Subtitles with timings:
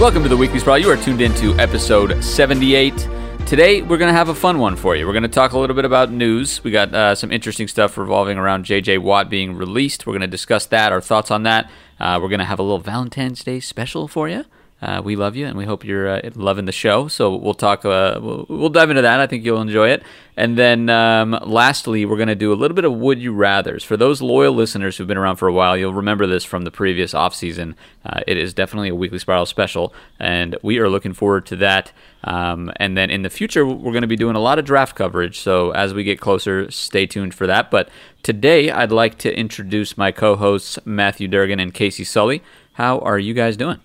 [0.00, 0.78] Welcome to the Weekly Sprawl.
[0.78, 2.96] You are tuned in to episode 78.
[3.44, 5.06] Today, we're going to have a fun one for you.
[5.06, 6.64] We're going to talk a little bit about news.
[6.64, 10.06] We got uh, some interesting stuff revolving around JJ Watt being released.
[10.06, 11.70] We're going to discuss that, our thoughts on that.
[12.00, 14.46] Uh, we're going to have a little Valentine's Day special for you.
[14.82, 17.06] Uh, we love you, and we hope you're uh, loving the show.
[17.06, 17.84] So we'll talk.
[17.84, 19.20] Uh, we'll, we'll, dive into that.
[19.20, 20.02] I think you'll enjoy it.
[20.38, 23.84] And then, um, lastly, we're going to do a little bit of would you rather's.
[23.84, 26.70] For those loyal listeners who've been around for a while, you'll remember this from the
[26.70, 27.76] previous off season.
[28.06, 31.92] Uh, it is definitely a weekly spiral special, and we are looking forward to that.
[32.24, 34.96] Um, and then in the future, we're going to be doing a lot of draft
[34.96, 35.40] coverage.
[35.40, 37.70] So as we get closer, stay tuned for that.
[37.70, 37.90] But
[38.22, 42.42] today, I'd like to introduce my co-hosts Matthew Durgan and Casey Sully.
[42.74, 43.80] How are you guys doing?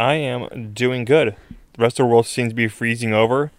[0.00, 1.36] I am doing good.
[1.74, 3.52] The rest of the world seems to be freezing over,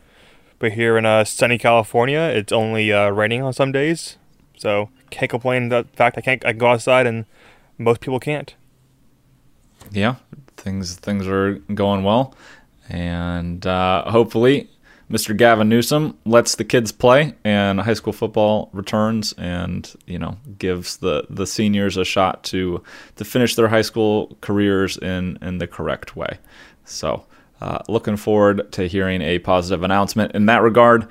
[0.57, 4.17] but here in uh, sunny California, it's only uh, raining on some days.
[4.57, 5.69] So can't complain.
[5.69, 7.25] The fact I can't I can go outside, and
[7.77, 8.55] most people can't.
[9.91, 10.15] Yeah,
[10.57, 12.33] things things are going well,
[12.89, 14.67] and uh, hopefully
[15.11, 15.35] Mr.
[15.35, 20.97] Gavin Newsom lets the kids play and high school football returns and you know gives
[20.97, 22.81] the, the seniors a shot to
[23.17, 26.39] to finish their high school careers in in the correct way.
[26.85, 27.25] So
[27.59, 31.07] uh, looking forward to hearing a positive announcement in that regard.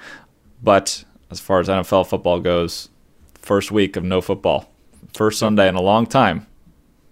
[0.63, 2.89] But as far as NFL football goes,
[3.35, 4.71] first week of no football,
[5.13, 6.47] first Sunday in a long time.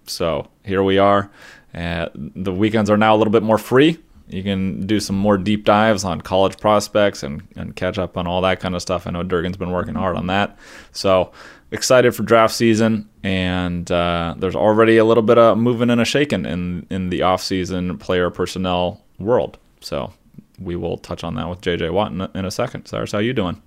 [0.06, 1.31] So here we are.
[1.75, 3.98] Uh, the weekends are now a little bit more free
[4.29, 8.27] you can do some more deep dives on college prospects and, and catch up on
[8.27, 9.07] all that kind of stuff.
[9.07, 10.59] I know Durgan's been working hard on that.
[10.93, 11.33] So
[11.71, 16.05] excited for draft season, and uh, there's already a little bit of moving and a
[16.05, 19.59] shaking in in the off-season player personnel world.
[19.81, 20.12] So
[20.59, 22.87] we will touch on that with JJ Watt in a, in a second.
[22.87, 23.62] Cyrus, how you doing?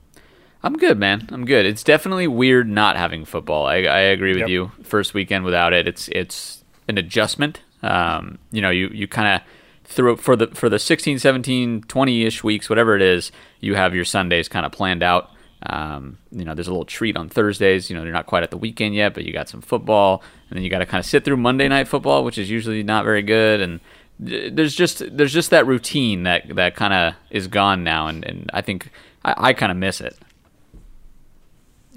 [0.64, 1.28] I'm good, man.
[1.32, 1.66] I'm good.
[1.66, 3.66] It's definitely weird not having football.
[3.66, 4.50] I, I agree with yep.
[4.50, 4.72] you.
[4.84, 7.62] First weekend without it, it's it's an adjustment.
[7.82, 9.48] Um, you know, you you kind of
[9.92, 14.06] through for the for the 16, 17, 20-ish weeks, whatever it is, you have your
[14.06, 15.30] Sundays kind of planned out.
[15.64, 17.90] Um, you know, there's a little treat on Thursdays.
[17.90, 20.58] You know, you're not quite at the weekend yet, but you got some football, and
[20.58, 23.04] then you got to kind of sit through Monday night football, which is usually not
[23.04, 23.62] very good.
[23.62, 23.80] And
[24.20, 28.50] there's just there's just that routine that that kind of is gone now, and, and
[28.54, 28.90] I think
[29.24, 30.18] I, I kind of miss it.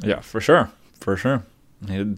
[0.02, 1.44] Yeah, for sure, for sure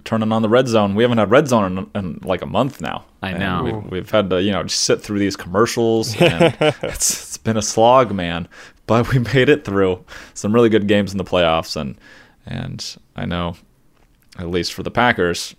[0.05, 0.95] turning on the red zone.
[0.95, 3.05] We haven't had red zone in, in like a month now.
[3.23, 3.63] I know.
[3.65, 6.15] We've, we've, had to, you know, just sit through these commercials.
[6.21, 8.49] And it's, it's been a slog, man.
[8.87, 11.97] But we made it through some really good games in the playoffs, and
[12.47, 13.57] and I know,
[14.39, 15.57] at least for the Packers,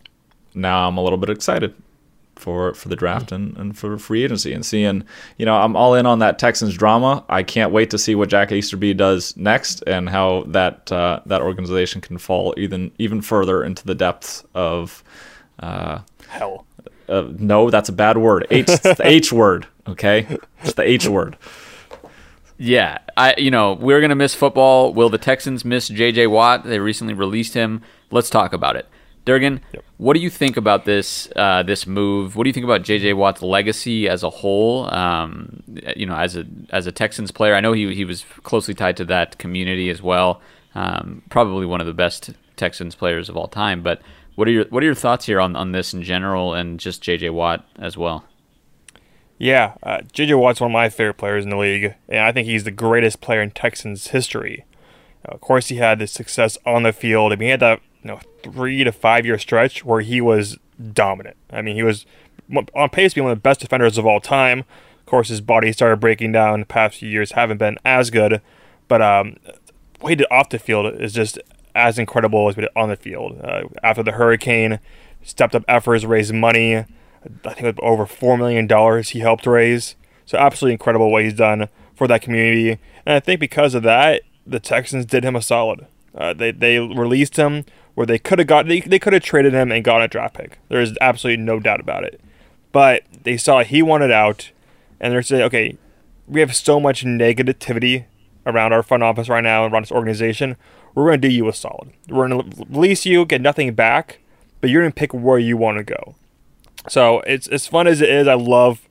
[0.53, 1.73] now I'm a little bit excited
[2.38, 5.03] for for the draft and, and for free agency and seeing
[5.38, 7.24] you know I'm all in on that Texans drama.
[7.30, 11.42] I can't wait to see what Jack Easterby does next and how that uh, that
[11.42, 15.03] organization can fall even even further into the depths of
[15.59, 16.66] uh, hell.
[17.09, 18.46] Uh, no, that's a bad word.
[18.52, 19.68] H the H word.
[19.88, 21.38] Okay, it's the H word.
[22.58, 24.94] Yeah, I you know we're gonna miss football.
[24.94, 26.28] Will the Texans miss J.J.
[26.28, 26.64] Watt?
[26.64, 27.81] They recently released him.
[28.12, 28.88] Let's talk about it.
[29.28, 29.84] Durgan, yep.
[29.98, 32.38] what do you think about this uh, this move?
[32.38, 34.92] What do you think about JJ Watt's legacy as a whole?
[34.94, 35.64] Um,
[35.98, 38.96] you know, as a as a Texans player, I know he he was closely tied
[38.98, 40.42] to that community as well.
[40.76, 43.84] Um, probably one of the best Texans players of all time.
[43.84, 44.02] But
[44.36, 47.04] what are your what are your thoughts here on, on this in general and just
[47.04, 48.24] JJ Watt as well?
[49.38, 52.48] Yeah, uh, JJ Watt's one of my favorite players in the league, and I think
[52.48, 54.64] he's the greatest player in Texans history.
[55.26, 57.34] of course, he had the success on the field.
[57.34, 60.57] I mean, he had that know three to five year stretch where he was
[60.94, 61.38] dominant.
[61.51, 62.06] I mean, he was
[62.73, 64.59] on pace to be one of the best defenders of all time.
[64.59, 66.62] Of course, his body started breaking down.
[66.62, 68.41] The past few years haven't been as good,
[68.88, 69.38] but um,
[70.00, 71.40] what he did off the field is just
[71.75, 73.40] as incredible as he did on the field.
[73.41, 74.79] Uh, after the hurricane,
[75.22, 76.75] stepped up efforts, raised money.
[76.78, 76.85] I
[77.44, 79.96] think it was over four million dollars he helped raise.
[80.25, 84.22] So absolutely incredible what he's done for that community, and I think because of that,
[84.46, 85.87] the Texans did him a solid.
[86.14, 87.66] Uh, they they released him
[87.97, 90.35] where they could have got they, they could have traded him and got a draft
[90.35, 90.59] pick.
[90.70, 92.22] There is absolutely no doubt about it.
[92.72, 94.52] But they saw he wanted out,
[94.99, 95.79] and they're saying, okay,
[96.28, 98.05] we have so much negativity
[98.46, 100.58] around our front office right now, and around this organization.
[100.94, 101.91] We're going to do you a solid.
[102.08, 104.20] We're going to release you, get nothing back,
[104.61, 106.14] but you're going to pick where you want to go.
[106.88, 108.28] So it's as fun as it is.
[108.28, 108.88] I love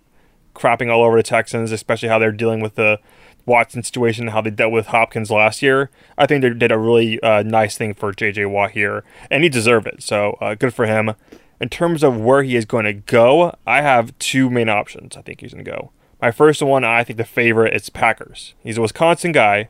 [0.53, 2.99] crapping all over the Texans, especially how they're dealing with the
[3.47, 5.89] Watson situation, how they dealt with Hopkins last year.
[6.19, 9.49] I think they did a really uh, nice thing for JJ Watt here, and he
[9.49, 10.03] deserved it.
[10.03, 11.15] So uh, good for him.
[11.61, 15.17] In terms of where he is going to go, I have two main options.
[15.17, 15.91] I think he's going to go.
[16.21, 18.55] My first one, I think the favorite is Packers.
[18.63, 19.69] He's a Wisconsin guy,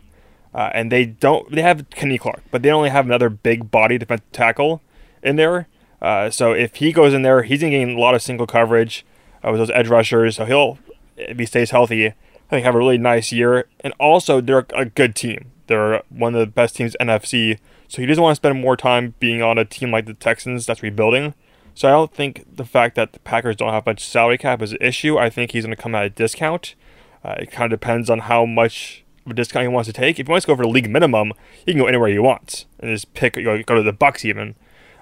[0.55, 3.99] uh, and they don't they have Kenny Clark, but they only have another big body
[3.99, 4.83] defensive tackle
[5.23, 5.69] in there.
[6.01, 8.47] Uh, so if he goes in there, he's going to gain a lot of single
[8.47, 9.05] coverage
[9.45, 10.37] uh, with those edge rushers.
[10.37, 10.79] So he'll
[11.17, 12.13] if he stays healthy,
[12.47, 13.69] I think have a really nice year.
[13.81, 15.53] And also, they're a good team.
[15.67, 17.59] They're one of the best teams NFC.
[17.89, 20.67] So he doesn't want to spend more time being on a team like the Texans
[20.67, 21.35] that's rebuilding.
[21.75, 24.73] So I don't think the fact that the Packers don't have much salary cap is
[24.73, 25.19] an issue.
[25.19, 26.75] I think he's going to come at a discount.
[27.23, 30.19] Uh, it kind of depends on how much of a discount he wants to take.
[30.19, 31.33] If he wants to go for the league minimum,
[31.65, 34.55] he can go anywhere he wants and just pick go, go to the Bucks even.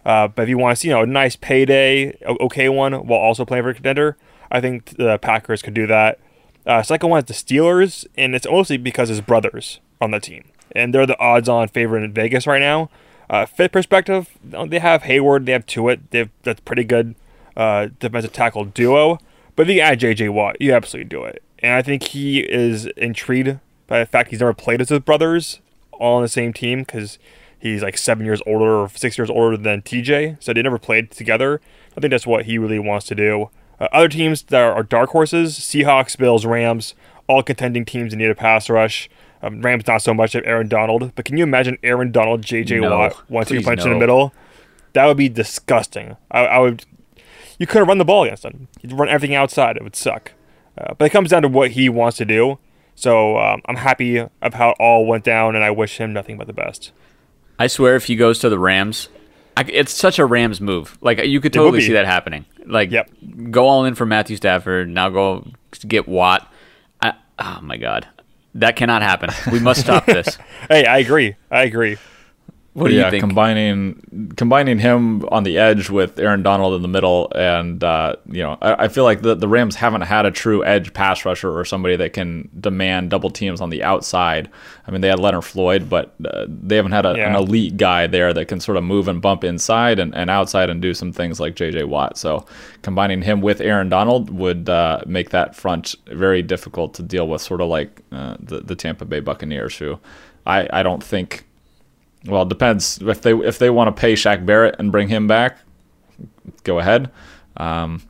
[0.04, 3.20] Uh, but if you want to see you know a nice payday, okay one while
[3.20, 4.16] also playing for a contender,
[4.50, 6.18] I think the Packers could do that.
[6.66, 10.44] Uh, second one is the Steelers, and it's mostly because his brothers on the team,
[10.72, 12.90] and they're the odds-on favorite in Vegas right now.
[13.28, 17.14] Uh, perspective, they have Heyward, they have Tuitt, they have that's pretty good
[17.56, 19.18] uh, defensive tackle duo.
[19.56, 20.30] But if you add J.J.
[20.30, 24.40] Watt, you absolutely do it, and I think he is intrigued by the fact he's
[24.40, 25.60] never played as his brothers
[25.92, 27.18] all on the same team because
[27.58, 31.10] he's like seven years older or six years older than TJ, so they never played
[31.10, 31.60] together.
[31.96, 33.50] I think that's what he really wants to do.
[33.80, 36.94] Uh, other teams that are, are, dark horses: Seahawks, Bills, Rams,
[37.26, 39.08] all contending teams that need a pass rush.
[39.42, 40.32] Um, Rams not so much.
[40.32, 42.80] Have Aaron Donald, but can you imagine Aaron Donald, J.J.
[42.80, 43.86] No, Watt, one two punch no.
[43.86, 44.32] in the middle?
[44.94, 46.16] That would be disgusting.
[46.30, 46.84] I, I would.
[47.58, 48.68] You couldn't run the ball against him.
[48.82, 49.76] You'd run everything outside.
[49.76, 50.32] It would suck.
[50.76, 52.58] Uh, but it comes down to what he wants to do.
[52.94, 56.36] So um, I'm happy of how it all went down, and I wish him nothing
[56.36, 56.92] but the best.
[57.58, 59.08] I swear, if he goes to the Rams,
[59.56, 60.98] I, it's such a Rams move.
[61.00, 62.44] Like you could totally see that happening.
[62.66, 63.10] Like, Yep.
[63.50, 64.88] go all in for Matthew Stafford.
[64.88, 65.46] Now go
[65.86, 66.50] get Watt.
[67.00, 68.08] I, oh my God,
[68.54, 69.30] that cannot happen.
[69.52, 70.38] We must stop this.
[70.70, 71.36] Hey, I agree.
[71.50, 71.98] I agree.
[72.74, 73.20] What do yeah, you think?
[73.22, 78.42] combining combining him on the edge with Aaron Donald in the middle, and uh, you
[78.42, 81.56] know, I, I feel like the the Rams haven't had a true edge pass rusher
[81.56, 84.50] or somebody that can demand double teams on the outside.
[84.88, 87.30] I mean, they had Leonard Floyd, but uh, they haven't had a, Yeah.
[87.30, 90.68] an elite guy there that can sort of move and bump inside and, and outside
[90.68, 91.84] and do some things like J.J.
[91.84, 92.18] Watt.
[92.18, 92.44] So
[92.82, 97.40] combining him with Aaron Donald would uh, make that front very difficult to deal with,
[97.40, 100.00] sort of like uh, the the Tampa Bay Buccaneers, who
[100.44, 101.44] I, I don't think
[102.26, 105.26] well, it depends if they if they want to pay Shaq Barrett and bring him
[105.26, 105.58] back,
[106.62, 107.10] go ahead.
[107.56, 108.02] Um,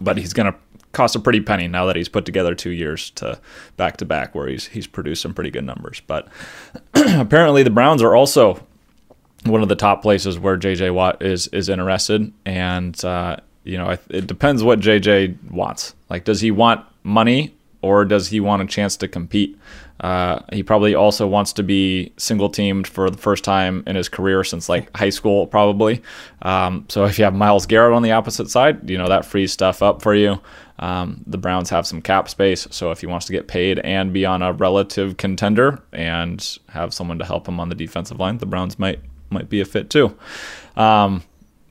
[0.00, 0.58] but he's going to
[0.92, 3.38] cost a pretty penny now that he's put together two years to
[3.76, 6.00] back to back where he's he's produced some pretty good numbers.
[6.06, 6.28] But
[6.94, 8.64] apparently the Browns are also
[9.44, 13.96] one of the top places where JJ Watt is is interested, and uh, you know
[14.08, 15.94] it depends what JJ wants.
[16.08, 17.54] Like, does he want money
[17.86, 19.56] or does he want a chance to compete?
[20.00, 24.08] Uh, he probably also wants to be single teamed for the first time in his
[24.08, 26.02] career since like high school, probably.
[26.42, 29.52] Um, so if you have Myles Garrett on the opposite side, you know that frees
[29.52, 30.40] stuff up for you.
[30.78, 34.12] Um, the Browns have some cap space, so if he wants to get paid and
[34.12, 38.38] be on a relative contender and have someone to help him on the defensive line,
[38.38, 39.00] the Browns might
[39.30, 40.16] might be a fit too.
[40.76, 41.22] Um,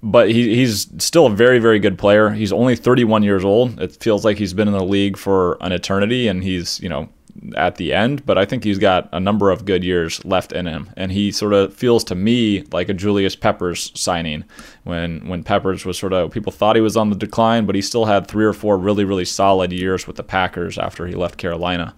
[0.05, 2.29] but he, he's still a very, very good player.
[2.29, 3.81] He's only 31 years old.
[3.81, 7.09] It feels like he's been in the league for an eternity, and he's you know
[7.57, 8.23] at the end.
[8.23, 11.31] But I think he's got a number of good years left in him, and he
[11.31, 14.43] sort of feels to me like a Julius Peppers signing.
[14.83, 17.81] When when Peppers was sort of people thought he was on the decline, but he
[17.81, 21.37] still had three or four really, really solid years with the Packers after he left
[21.39, 21.95] Carolina.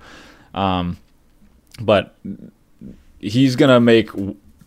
[0.53, 0.97] Um,
[1.81, 2.15] but
[3.19, 4.11] he's gonna make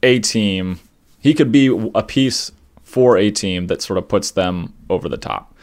[0.03, 0.79] a team.
[1.21, 2.53] He could be a piece
[2.91, 5.57] for a team that sort of puts them over the top.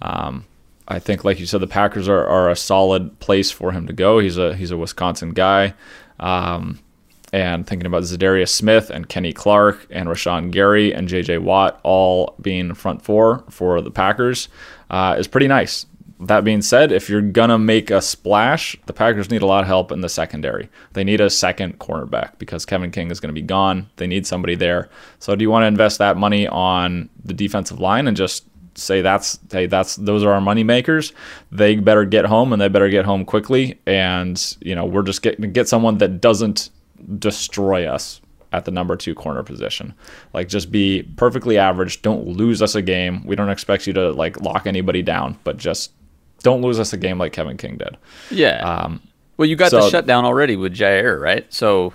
[0.00, 0.44] Um,
[0.86, 3.92] I think, like you said, the Packers are, are a solid place for him to
[3.92, 4.20] go.
[4.20, 5.74] He's a he's a Wisconsin guy,
[6.20, 6.78] um,
[7.32, 11.38] and thinking about Za'Darius Smith and Kenny Clark and Rashan Gary and J.J.
[11.38, 14.48] Watt all being front four for the Packers
[14.88, 15.84] uh, is pretty nice.
[16.20, 19.68] That being said, if you're gonna make a splash, the Packers need a lot of
[19.68, 20.68] help in the secondary.
[20.94, 23.88] They need a second cornerback because Kevin King is going to be gone.
[23.96, 24.88] They need somebody there.
[25.20, 28.44] So, do you want to invest that money on the defensive line and just
[28.74, 31.12] say that's hey that's those are our money makers?
[31.52, 33.78] They better get home and they better get home quickly.
[33.86, 36.70] And you know we're just getting get someone that doesn't
[37.18, 38.20] destroy us
[38.52, 39.94] at the number two corner position.
[40.32, 42.02] Like just be perfectly average.
[42.02, 43.24] Don't lose us a game.
[43.24, 45.92] We don't expect you to like lock anybody down, but just
[46.42, 47.96] don't lose us a game like Kevin King did.
[48.30, 48.58] Yeah.
[48.62, 49.02] Um,
[49.36, 51.46] well, you got the shutdown already with Jaire, right?
[51.52, 51.92] So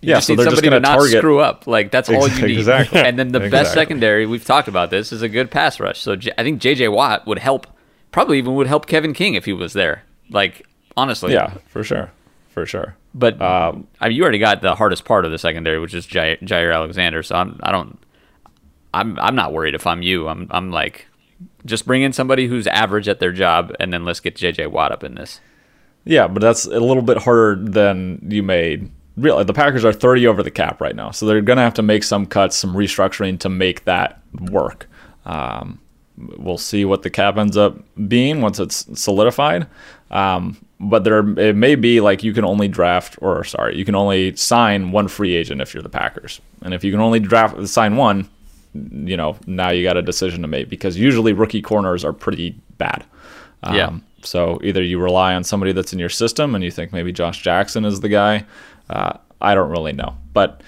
[0.00, 1.66] you Yeah, just so need somebody to not target- screw up.
[1.66, 2.58] Like that's all you need.
[2.58, 3.00] Exactly.
[3.00, 6.00] And then the best secondary we've talked about this is a good pass rush.
[6.00, 7.66] So J- I think JJ Watt would help.
[8.12, 10.02] Probably even would help Kevin King if he was there.
[10.30, 10.66] Like
[10.96, 11.32] honestly.
[11.32, 12.10] Yeah, for sure,
[12.50, 12.96] for sure.
[13.14, 16.06] But Um, I mean, you already got the hardest part of the secondary, which is
[16.06, 17.22] Jaire, Jaire Alexander.
[17.22, 17.98] So I'm, I don't,
[18.92, 20.28] I'm, I'm not worried if I'm you.
[20.28, 21.06] I'm, I'm like,
[21.66, 24.92] just bring in somebody who's average at their job, and then let's get JJ Watt
[24.92, 25.40] up in this.
[26.04, 28.90] Yeah, but that's a little bit harder than you made.
[29.16, 31.74] Really, the Packers are 30 over the cap right now, so they're going to have
[31.74, 34.20] to make some cuts, some restructuring to make that
[34.50, 34.88] work.
[35.24, 35.80] Um,
[36.16, 37.76] we'll see what the cap ends up
[38.08, 39.66] being once it's solidified.
[40.10, 43.94] Um, but there it may be like you can only draft or sorry, you can
[43.94, 46.40] only sign one free agent if you're the Packers.
[46.62, 48.28] And if you can only draft sign one,
[49.06, 52.58] you know, now you got a decision to make because usually rookie corners are pretty
[52.78, 53.04] bad.
[53.62, 53.98] Um, yeah.
[54.22, 57.42] So either you rely on somebody that's in your system and you think maybe Josh
[57.42, 58.44] Jackson is the guy.
[58.90, 60.62] Uh, I don't really know, but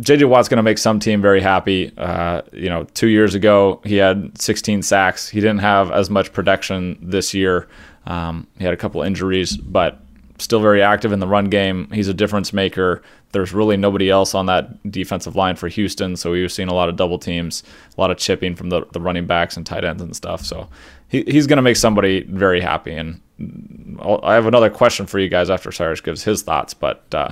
[0.00, 1.92] JJ Watt's going to make some team very happy.
[1.96, 5.28] Uh, you know, two years ago he had 16 sacks.
[5.28, 7.68] He didn't have as much production this year.
[8.06, 10.03] Um, he had a couple injuries, but
[10.38, 11.88] still very active in the run game.
[11.92, 13.02] He's a difference maker.
[13.32, 16.74] There's really nobody else on that defensive line for Houston, so we were seeing a
[16.74, 17.62] lot of double teams,
[17.96, 20.44] a lot of chipping from the, the running backs and tight ends and stuff.
[20.44, 20.68] So
[21.08, 22.94] he, he's going to make somebody very happy.
[22.94, 23.20] And
[24.00, 27.30] I'll, i have another question for you guys after Cyrus gives his thoughts, but uh,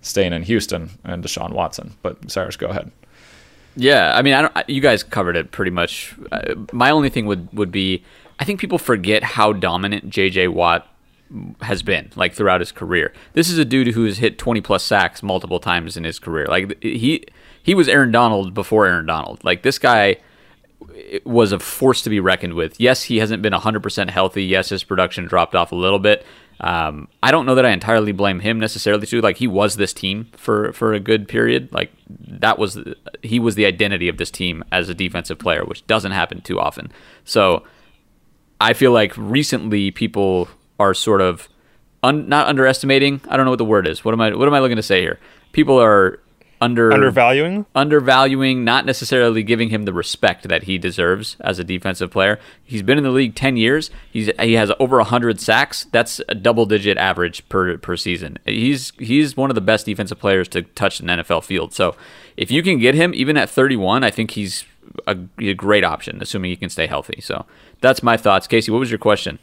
[0.00, 1.94] staying in Houston and Deshaun Watson.
[2.02, 2.90] But Cyrus, go ahead.
[3.76, 4.68] Yeah, I mean, I don't.
[4.70, 6.14] You guys covered it pretty much.
[6.32, 8.02] Uh, my only thing would would be,
[8.40, 10.48] I think people forget how dominant J.J.
[10.48, 10.88] Watt
[11.60, 13.12] has been like throughout his career.
[13.32, 16.46] This is a dude who has hit 20 plus sacks multiple times in his career.
[16.46, 17.24] Like he
[17.62, 19.42] he was Aaron Donald before Aaron Donald.
[19.44, 20.16] Like this guy
[21.24, 22.78] was a force to be reckoned with.
[22.80, 24.44] Yes, he hasn't been 100% healthy.
[24.44, 26.24] Yes, his production dropped off a little bit.
[26.60, 29.20] Um, I don't know that I entirely blame him necessarily too.
[29.20, 31.70] Like he was this team for for a good period.
[31.72, 32.78] Like that was
[33.22, 36.58] he was the identity of this team as a defensive player, which doesn't happen too
[36.58, 36.90] often.
[37.24, 37.64] So
[38.60, 41.48] I feel like recently people are sort of
[42.02, 43.20] un, not underestimating.
[43.28, 44.04] I don't know what the word is.
[44.04, 45.18] What am I what am I looking to say here?
[45.52, 46.20] People are
[46.60, 47.66] under undervaluing?
[47.74, 52.38] undervaluing not necessarily giving him the respect that he deserves as a defensive player.
[52.64, 53.90] He's been in the league 10 years.
[54.10, 55.86] He's he has over 100 sacks.
[55.92, 58.38] That's a double digit average per per season.
[58.44, 61.74] He's he's one of the best defensive players to touch an NFL field.
[61.74, 61.94] So
[62.36, 64.64] if you can get him even at 31 I think he's
[65.06, 67.20] a, a great option assuming he can stay healthy.
[67.20, 67.44] So
[67.80, 68.46] that's my thoughts.
[68.46, 69.38] Casey what was your question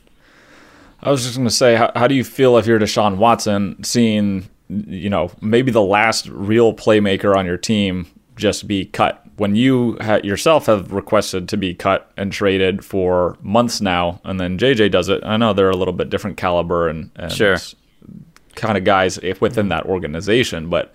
[1.03, 3.83] I was just going to say, how, how, do you feel if you're Deshaun Watson,
[3.83, 9.23] seeing you know, maybe the last real playmaker on your team just be cut.
[9.37, 14.39] When you ha- yourself have requested to be cut and traded for months now, and
[14.39, 17.57] then JJ does it, I know they're a little bit different caliber and, and sure.
[18.55, 20.93] kind of guys within that organization, but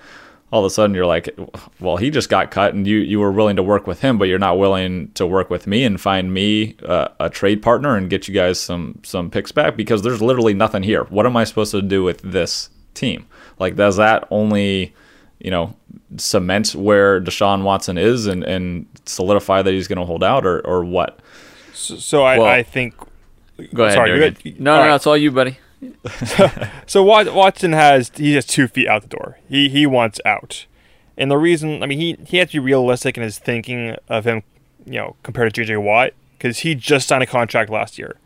[0.50, 1.36] all of a sudden you're like,
[1.78, 4.28] well, he just got cut, and you you were willing to work with him, but
[4.28, 8.08] you're not willing to work with me and find me uh, a trade partner and
[8.08, 11.04] get you guys some some picks back because there's literally nothing here.
[11.04, 13.26] What am I supposed to do with this team?
[13.58, 14.94] Like, does that only,
[15.38, 15.76] you know,
[16.16, 20.60] cement where Deshaun Watson is and, and solidify that he's going to hold out, or,
[20.66, 21.20] or what?
[21.74, 22.94] So, so I, well, I think.
[23.74, 23.94] Go ahead.
[23.94, 24.88] Sorry, no, no, right.
[24.88, 25.58] no, it's all you, buddy.
[26.26, 26.50] so,
[26.86, 29.38] so Watson has he has two feet out the door.
[29.48, 30.66] He he wants out,
[31.16, 34.26] and the reason I mean he he has to be realistic in his thinking of
[34.26, 34.42] him,
[34.84, 38.16] you know, compared to JJ Watt because he just signed a contract last year,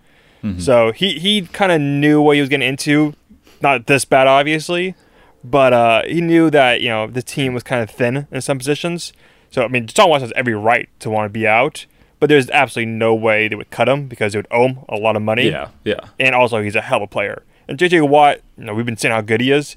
[0.43, 0.59] mm-hmm.
[0.59, 3.15] so he he kind of knew what he was getting into.
[3.61, 4.95] Not this bad, obviously,
[5.45, 8.59] but uh, he knew that you know the team was kind of thin in some
[8.59, 9.13] positions.
[9.51, 11.87] So I mean, John Watson has every right to want to be out,
[12.23, 14.95] but there's absolutely no way they would cut him because they would owe him a
[14.95, 15.51] lot of money.
[15.51, 15.99] Yeah, yeah.
[16.21, 17.43] And also, he's a hell of a player.
[17.67, 19.75] And JJ Watt, you know, we've been saying how good he is.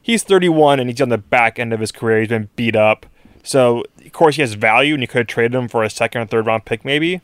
[0.00, 2.20] He's 31 and he's on the back end of his career.
[2.20, 3.06] He's been beat up.
[3.42, 6.20] So, of course, he has value, and you could have traded him for a second
[6.20, 7.22] or third round pick, maybe.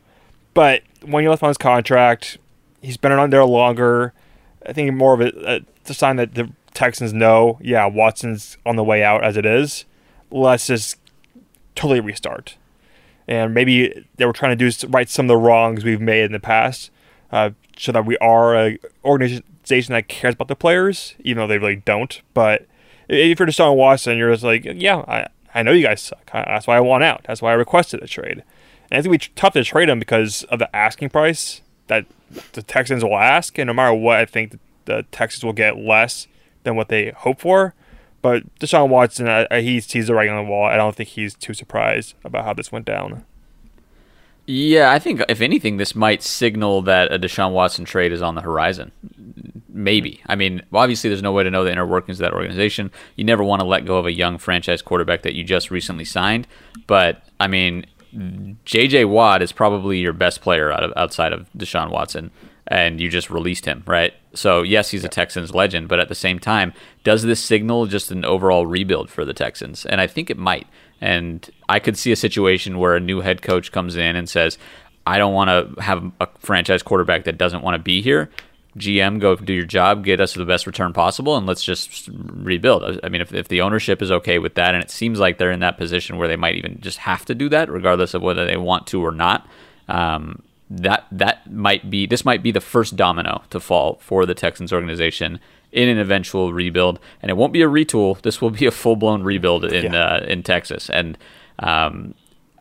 [0.53, 2.37] But when you left on his contract,
[2.83, 4.15] he's been on there longer.
[4.67, 8.83] I think more of a, a sign that the Texans know, yeah, Watson's on the
[8.83, 9.85] way out as it is.
[10.33, 10.97] Let's just
[11.77, 12.57] totally restart.
[13.29, 16.33] And maybe they were trying to do right some of the wrongs we've made in
[16.33, 16.91] the past,
[17.33, 21.59] uh, so that we are an organization that cares about the players, even though they
[21.59, 22.21] really don't.
[22.35, 22.67] But
[23.09, 26.31] if you're Deshaun Watson, you're just like, yeah, I, I know you guys suck.
[26.33, 27.25] That's why I want out.
[27.27, 28.45] That's why I requested a trade.
[28.91, 32.07] And it's gonna be tough to trade him because of the asking price that
[32.53, 33.59] the Texans will ask.
[33.59, 36.29] And no matter what, I think the Texans will get less
[36.63, 37.75] than what they hope for.
[38.23, 40.65] But Deshaun Watson, he's he's the writing on the wall.
[40.65, 43.25] I don't think he's too surprised about how this went down.
[44.47, 48.37] Yeah, I think if anything, this might signal that a Deshaun Watson trade is on
[48.37, 48.93] the horizon.
[49.69, 50.23] Maybe.
[50.27, 52.93] I mean, obviously, there's no way to know the inner workings of that organization.
[53.17, 56.05] You never want to let go of a young franchise quarterback that you just recently
[56.05, 56.47] signed.
[56.87, 57.87] But I mean,
[58.65, 59.07] J.J.
[59.07, 62.31] Watt is probably your best player out of, outside of Deshaun Watson
[62.69, 64.15] and you just released him, right?
[64.35, 66.73] So yes, he's a Texans legend, but at the same time,
[67.05, 69.87] does this signal just an overall rebuild for the Texans?
[69.87, 70.67] And I think it might.
[71.01, 74.59] And I could see a situation where a new head coach comes in and says,
[75.07, 78.31] "I don't want to have a franchise quarterback that doesn't want to be here."
[78.77, 83.01] GM, go do your job, get us the best return possible, and let's just rebuild.
[83.03, 85.51] I mean, if, if the ownership is okay with that, and it seems like they're
[85.51, 88.45] in that position where they might even just have to do that, regardless of whether
[88.45, 89.49] they want to or not,
[89.89, 94.35] um, that that might be this might be the first domino to fall for the
[94.35, 95.39] Texans organization
[95.73, 98.21] in an eventual rebuild, and it won't be a retool.
[98.23, 100.05] This will be a full blown rebuild in Yeah.
[100.05, 101.17] uh, in Texas, and
[101.59, 102.15] um,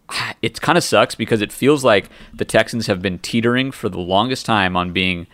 [0.42, 4.00] it kind of sucks because it feels like the Texans have been teetering for the
[4.00, 5.28] longest time on being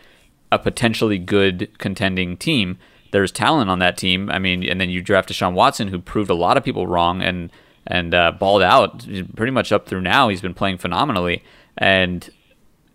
[0.51, 2.77] a potentially good contending team.
[3.11, 4.29] There's talent on that team.
[4.29, 7.21] I mean, and then you draft Deshaun Watson, who proved a lot of people wrong
[7.21, 7.51] and
[7.87, 10.29] and uh, balled out pretty much up through now.
[10.29, 11.43] He's been playing phenomenally,
[11.77, 12.29] and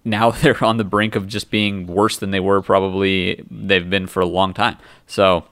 [0.07, 4.07] now they're on the brink of just being worse than they were probably they've been
[4.07, 4.79] for a long time.
[5.07, 5.45] So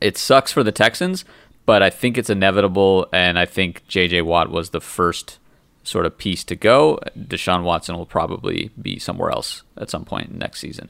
[0.00, 1.24] it sucks for the Texans,
[1.66, 4.22] but I think it's inevitable, and I think J.J.
[4.22, 5.38] Watt was the first
[5.82, 6.98] sort of piece to go.
[7.18, 10.88] Deshaun Watson will probably be somewhere else at some point next season.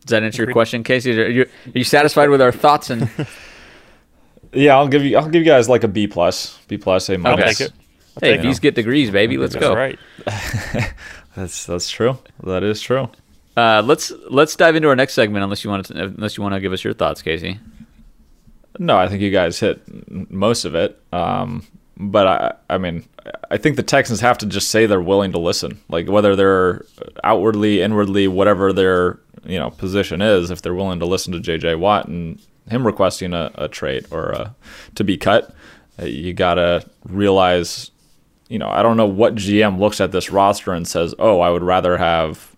[0.00, 1.18] Does that answer your question, Casey?
[1.18, 2.90] Are you, are you satisfied with our thoughts?
[2.90, 3.08] And
[4.54, 5.16] Yeah, I'll give you.
[5.16, 7.58] I'll give you guys like a B plus, B plus, A I'll minus.
[7.58, 7.74] take it.
[8.16, 8.42] I'll hey, take it.
[8.42, 9.36] these get degrees, baby.
[9.36, 9.74] Let's That's go.
[9.74, 9.98] right.
[11.36, 12.18] That's that's true.
[12.44, 13.08] That is true.
[13.56, 15.42] Uh, let's let's dive into our next segment.
[15.42, 17.58] Unless you want to, unless you want to give us your thoughts, Casey.
[18.78, 19.82] No, I think you guys hit
[20.30, 21.00] most of it.
[21.12, 21.66] Um,
[21.96, 23.04] but I, I mean,
[23.50, 25.80] I think the Texans have to just say they're willing to listen.
[25.88, 26.84] Like whether they're
[27.22, 31.76] outwardly, inwardly, whatever their you know position is, if they're willing to listen to J.J.
[31.76, 34.54] Watt and him requesting a, a trade or a,
[34.94, 35.54] to be cut,
[36.00, 37.90] uh, you gotta realize.
[38.48, 41.50] You know, I don't know what GM looks at this roster and says, "Oh, I
[41.50, 42.50] would rather have."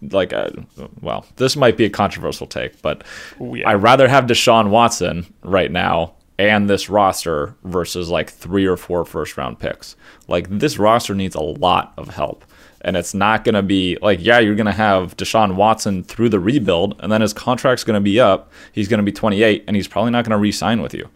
[0.00, 0.64] Like, a,
[1.00, 3.02] well, this might be a controversial take, but
[3.40, 3.68] Ooh, yeah.
[3.68, 9.04] I'd rather have Deshaun Watson right now and this roster versus like three or four
[9.04, 9.96] first round picks.
[10.28, 12.44] Like this roster needs a lot of help.
[12.82, 16.28] And it's not going to be like, yeah, you're going to have Deshaun Watson through
[16.28, 18.52] the rebuild, and then his contract's going to be up.
[18.70, 21.08] He's going to be 28, and he's probably not going to re sign with you.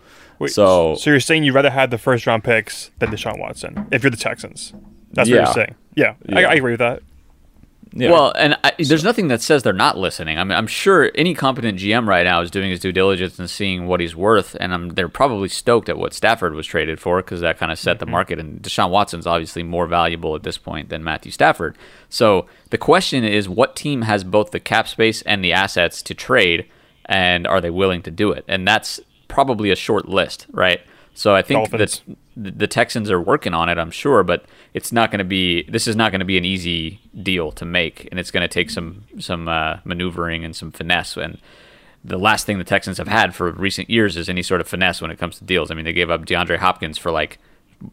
[0.43, 3.87] Wait, so, so you're saying you'd rather have the first round picks than Deshaun Watson
[3.93, 4.73] if you're the Texans?
[5.13, 5.45] That's what Yeah.
[5.45, 5.75] you're saying.
[5.95, 6.49] Yeah, I, Yeah.
[6.49, 7.03] I agree with that.
[7.95, 8.11] yeah.
[8.11, 10.39] Well, and I, there's nothing that says they're not listening.
[10.39, 13.49] I mean, I'm sure any competent GM right now is doing his due diligence and
[13.49, 17.19] seeing what he's worth, and I'm, they're probably stoked at what Stafford was traded for
[17.19, 18.13] because that kind of set the mm-hmm.
[18.13, 18.39] market.
[18.41, 21.77] And Deshaun Watson's obviously more valuable at this point than Matthew Stafford.
[22.09, 26.15] So the question is, what team has both the cap space and the assets to
[26.15, 26.67] trade,
[27.05, 28.45] and are they willing to do it?
[28.49, 28.99] And that's
[29.33, 30.81] probably a short list, right?
[31.15, 32.03] So I think Dolphins.
[32.07, 35.65] that the Texans are working on it, I'm sure, but it's not going to be.
[35.65, 38.49] This is not going to be an easy deal to make, and it's going to
[38.49, 41.17] take some some uh, maneuvering and some finesse.
[41.17, 41.39] And
[42.03, 45.03] the last thing the Texans have had for recent years is any sort of finesse
[45.03, 45.71] when it comes to deals.
[45.71, 47.39] I mean, they gave up DeAndre Hopkins for like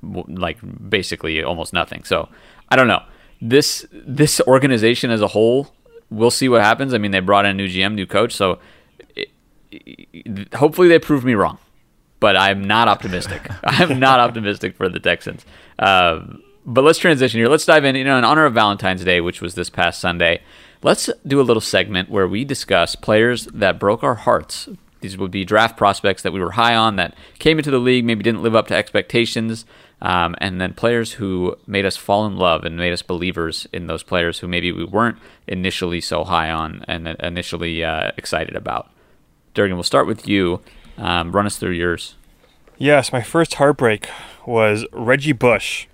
[0.01, 0.57] like
[0.89, 2.05] basically almost nothing.
[2.05, 2.29] So
[2.69, 3.03] I don't know.
[3.41, 5.73] This this organization as a whole,
[6.09, 6.93] we'll see what happens.
[6.93, 8.59] I mean, they brought in a new GM, new coach, so
[10.53, 11.57] hopefully they prove me wrong
[12.19, 13.49] but I'm not optimistic.
[13.63, 15.45] I'm not optimistic for the Texans.
[15.77, 17.47] Um, but let's transition here.
[17.47, 17.95] Let's dive in.
[17.95, 20.41] You know, in honor of Valentine's Day, which was this past Sunday,
[20.83, 24.69] let's do a little segment where we discuss players that broke our hearts.
[25.01, 28.03] These would be draft prospects that we were high on that came into the league,
[28.03, 29.65] maybe didn't live up to expectations,
[30.01, 33.87] um, and then players who made us fall in love and made us believers in
[33.87, 38.91] those players who maybe we weren't initially so high on and initially uh, excited about.
[39.59, 40.61] Durgan, we'll start with you.
[40.97, 42.15] Um, run us through yours.
[42.77, 44.07] Yes, my first heartbreak
[44.45, 45.87] was Reggie Bush.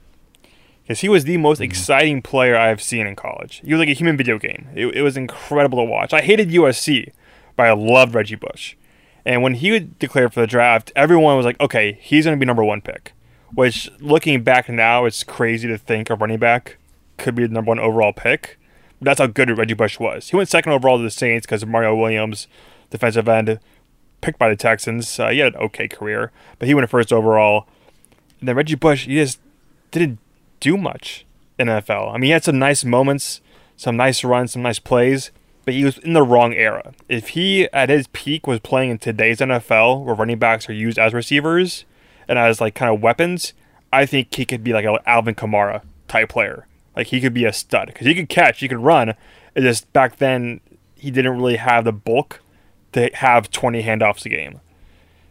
[0.83, 1.63] Because he was the most Mm-hmm.
[1.63, 3.61] exciting player I've seen in college.
[3.65, 4.67] He was like a human video game.
[4.75, 6.13] It, it was incredible to watch.
[6.13, 7.11] I hated USC,
[7.55, 8.75] but I loved Reggie Bush.
[9.25, 12.45] And when he declared for the draft, everyone was like, okay, he's going to be
[12.45, 13.13] number one pick.
[13.55, 16.77] Which, looking back now, it's crazy to think a running back
[17.17, 18.59] could be the number one overall pick.
[18.99, 20.29] But that's how good Reggie Bush was.
[20.29, 22.47] He went second overall to the Saints because of Mario Williams,
[22.89, 23.59] defensive end,
[24.21, 25.19] picked by the Texans.
[25.19, 27.67] Uh, he had an okay career, but he went first overall.
[28.39, 29.39] And then Reggie Bush, he just
[29.91, 30.19] didn't
[30.59, 31.25] do much
[31.57, 32.09] in NFL.
[32.09, 33.41] I mean, he had some nice moments,
[33.77, 35.31] some nice runs, some nice plays,
[35.63, 36.93] but he was in the wrong era.
[37.09, 40.99] If he, at his peak, was playing in today's NFL, where running backs are used
[40.99, 41.85] as receivers
[42.27, 43.53] and as like kind of weapons,
[43.91, 46.67] I think he could be like an Alvin Kamara type player.
[46.95, 49.09] Like he could be a stud because he could catch, he could run.
[49.09, 50.61] It just back then
[50.95, 52.41] he didn't really have the bulk
[52.95, 54.61] to have 20 handoffs a game.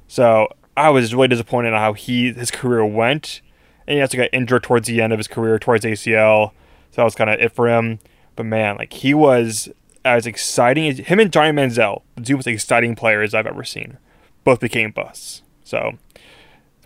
[0.07, 3.41] So I was really disappointed on how he his career went,
[3.87, 6.51] and he also got injured towards the end of his career, towards ACL.
[6.91, 8.01] So that was kind of it for him.
[8.37, 9.71] But man, like he was
[10.05, 13.97] as exciting as him and Johnny Manziel, the two most exciting players I've ever seen.
[14.45, 15.41] Both became busts.
[15.65, 15.97] So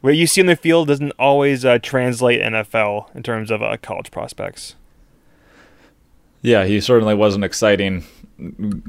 [0.00, 3.76] what you see in the field doesn't always uh, translate NFL in terms of uh,
[3.82, 4.76] college prospects.
[6.40, 8.04] Yeah, he certainly wasn't exciting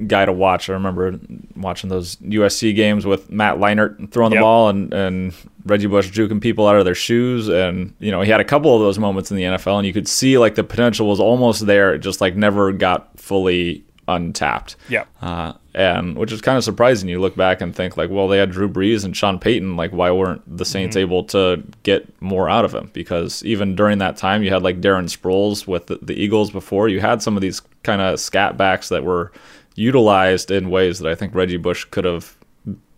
[0.08, 0.70] guy to watch.
[0.70, 1.20] I remember
[1.56, 4.42] watching those USC games with Matt Leinart throwing the Yep.
[4.44, 5.34] ball, and and
[5.66, 8.76] Reggie Bush juking people out of their shoes, and you know he had a couple
[8.76, 11.66] of those moments in the NFL, and you could see like the potential was almost
[11.66, 14.76] there, it just like never got fully untapped.
[14.90, 15.06] Yeah.
[15.22, 17.08] Uh, and which is kind of surprising.
[17.08, 19.78] You look back and think like, well, they had Drew Brees and Sean Payton.
[19.78, 21.02] Like, why weren't the Saints Mm-hmm.
[21.02, 22.90] able to get more out of him?
[22.94, 26.90] Because even during that time, you had like Darren Sproles with the, the Eagles before.
[26.90, 29.32] You had some of these kind of scat backs that were
[29.76, 32.36] utilized in ways that I think Reggie Bush could have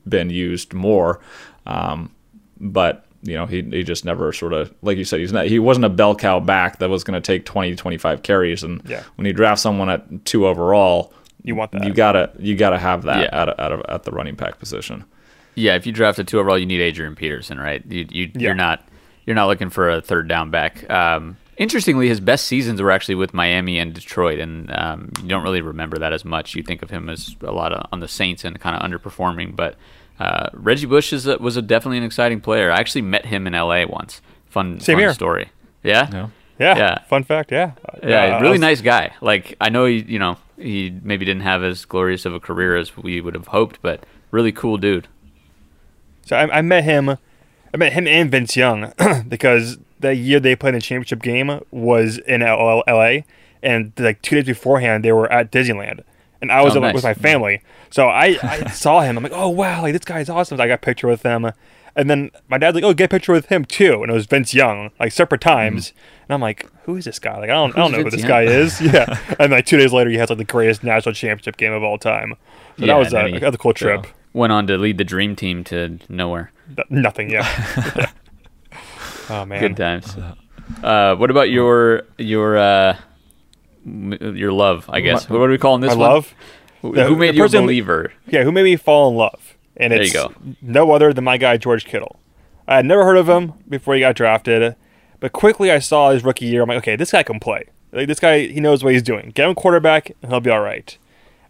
[0.08, 1.20] been used more.
[1.68, 2.12] Um,
[2.60, 5.60] but you know, he, he just never sort of, like you said, he's not, he
[5.60, 8.64] wasn't a bell cow back that was going to take 20, 25 carries.
[8.64, 9.04] And Yeah.
[9.16, 11.84] when you draft someone at two overall, You want that.
[11.86, 13.42] you gotta you gotta have that Yeah.
[13.42, 15.04] at, a, at, a, at the running back position.
[15.56, 17.84] Yeah, if you draft a two overall, you need Adrian Peterson, right?
[17.88, 18.42] You, you Yeah.
[18.42, 18.88] you're not
[19.26, 20.90] you're not looking for a third down back.
[20.90, 25.44] Um, interestingly, his best seasons were actually with Miami and Detroit, and um, you don't
[25.44, 26.56] really remember that as much.
[26.56, 29.56] You think of him as a lot of, on the Saints and kind of underperforming,
[29.56, 29.76] but
[30.20, 32.72] uh, Reggie Bush is a, was a definitely an exciting player.
[32.72, 33.86] I actually met him in L.A.
[33.86, 34.22] once.
[34.50, 35.14] Fun, Same fun here.
[35.14, 35.50] story.
[35.84, 36.28] Yeah, Yeah.
[36.60, 36.78] yeah.
[36.78, 36.98] yeah.
[37.06, 37.52] Fun fact.
[37.52, 37.72] Yeah.
[38.04, 39.14] yeah, Uh, really was- nice guy.
[39.22, 42.76] Like I know he, you know, he maybe didn't have as glorious of a career
[42.76, 45.08] as we would have hoped, but really cool dude.
[46.26, 47.10] So I, I met him.
[47.10, 48.94] I met him and Vince Young
[49.28, 53.26] because that year they played in the championship game was in L- L.A.
[53.64, 56.04] and like two days beforehand they were at Disneyland,
[56.42, 56.94] and I was Oh, with- nice.
[56.96, 57.62] with my family.
[57.90, 59.18] So I, I saw him.
[59.18, 60.58] I'm like, oh wow, like this guy's awesome.
[60.58, 61.52] So I got a picture with him,
[61.96, 64.26] and then my dad's like, oh, get a picture with him too, and it was
[64.26, 65.94] Vince Young, like separate times.
[66.28, 67.38] And I'm like, who is this guy?
[67.38, 67.98] Like I don't, I don't Mm-hmm.
[67.98, 68.28] Know who this Young?
[68.30, 68.82] guy is.
[68.94, 71.84] Yeah, and like two days later, he has like the greatest national championship game of
[71.84, 72.36] all time.
[72.78, 74.06] So Yeah, that was a, he- a cool trip.
[74.34, 76.52] Went on to lead the dream team to nowhere.
[76.74, 77.30] Th- Nothing.
[77.30, 78.10] Yeah.
[79.30, 79.60] oh man.
[79.60, 80.16] Good times.
[80.82, 82.98] Uh, what about your your uh,
[83.86, 84.90] your love?
[84.90, 85.30] I guess.
[85.30, 86.10] My- what are we calling this My one?
[86.10, 86.34] love.
[86.82, 88.12] Who, the- who made you a believer?
[88.28, 89.56] Yeah, who made me fall in love?
[89.78, 90.16] And There it's
[90.62, 92.20] no other than my guy George Kittle.
[92.68, 94.76] I had never heard of him before he got drafted,
[95.20, 96.64] but quickly I saw his rookie year.
[96.64, 97.66] I'm like, okay, this guy can play.
[97.92, 99.32] Like this guy, he knows what he's doing.
[99.34, 100.98] Get him quarterback, and he'll be all right.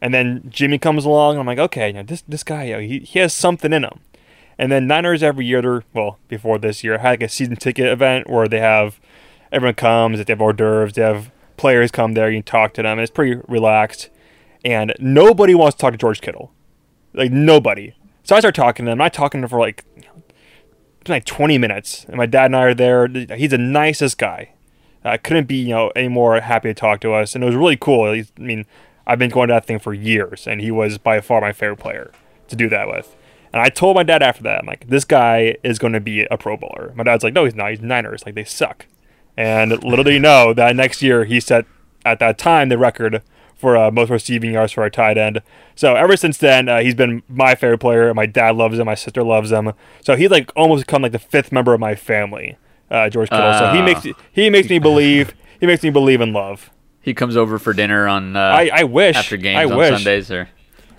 [0.01, 2.73] And then Jimmy comes along, and I'm like, okay, you know, this this guy, you
[2.73, 3.99] know, he he has something in him.
[4.57, 7.85] And then Niners every year, they're well before this year, had like a season ticket
[7.87, 8.99] event where they have
[9.51, 12.99] everyone comes, they have hors d'oeuvres, they have players come there, you talk to them.
[12.99, 14.09] It's pretty relaxed,
[14.65, 16.51] and nobody wants to talk to George Kittle,
[17.13, 17.93] like nobody.
[18.23, 18.99] So I start talking to them.
[18.99, 19.85] I talking to them for like
[21.07, 23.07] like 20 minutes, and my dad and I are there.
[23.07, 24.53] He's the nicest guy.
[25.03, 27.55] I couldn't be you know any more happy to talk to us, and it was
[27.55, 28.05] really cool.
[28.05, 28.65] I mean,
[29.05, 31.77] I've been going to that thing for years, and he was by far my favorite
[31.77, 32.11] player
[32.49, 33.15] to do that with.
[33.53, 36.23] And I told my dad after that, I'm like, this guy is going to be
[36.23, 36.93] a Pro Bowler.
[36.95, 37.71] My dad's like, no, he's not.
[37.71, 38.25] He's Niners.
[38.25, 38.85] Like they suck.
[39.37, 41.65] And little do you know that next year he set
[42.05, 43.21] at that time the record
[43.55, 45.41] for uh, most receiving yards for our tight end.
[45.75, 48.11] So ever since then, uh, he's been my favorite player.
[48.13, 48.85] My dad loves him.
[48.87, 49.73] My sister loves him.
[50.03, 52.57] So he's like almost become like the fifth member of my family,
[52.89, 53.53] uh, George Kittle.
[53.53, 53.85] so he Ah.
[53.85, 55.33] makes he makes me believe.
[55.59, 56.71] He makes me believe in love.
[57.01, 59.91] He comes over for dinner on uh, I, I wish after games I on wish.
[59.93, 60.49] Sundays, or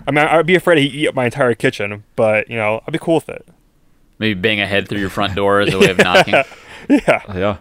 [0.07, 2.91] I mean, I'd be afraid he'd eat up my entire kitchen, but you know, I'd
[2.93, 3.45] be cool with it.
[4.19, 6.33] maybe bang a head through your front door as a way of knocking.
[6.89, 7.57] Yeah, Yeah.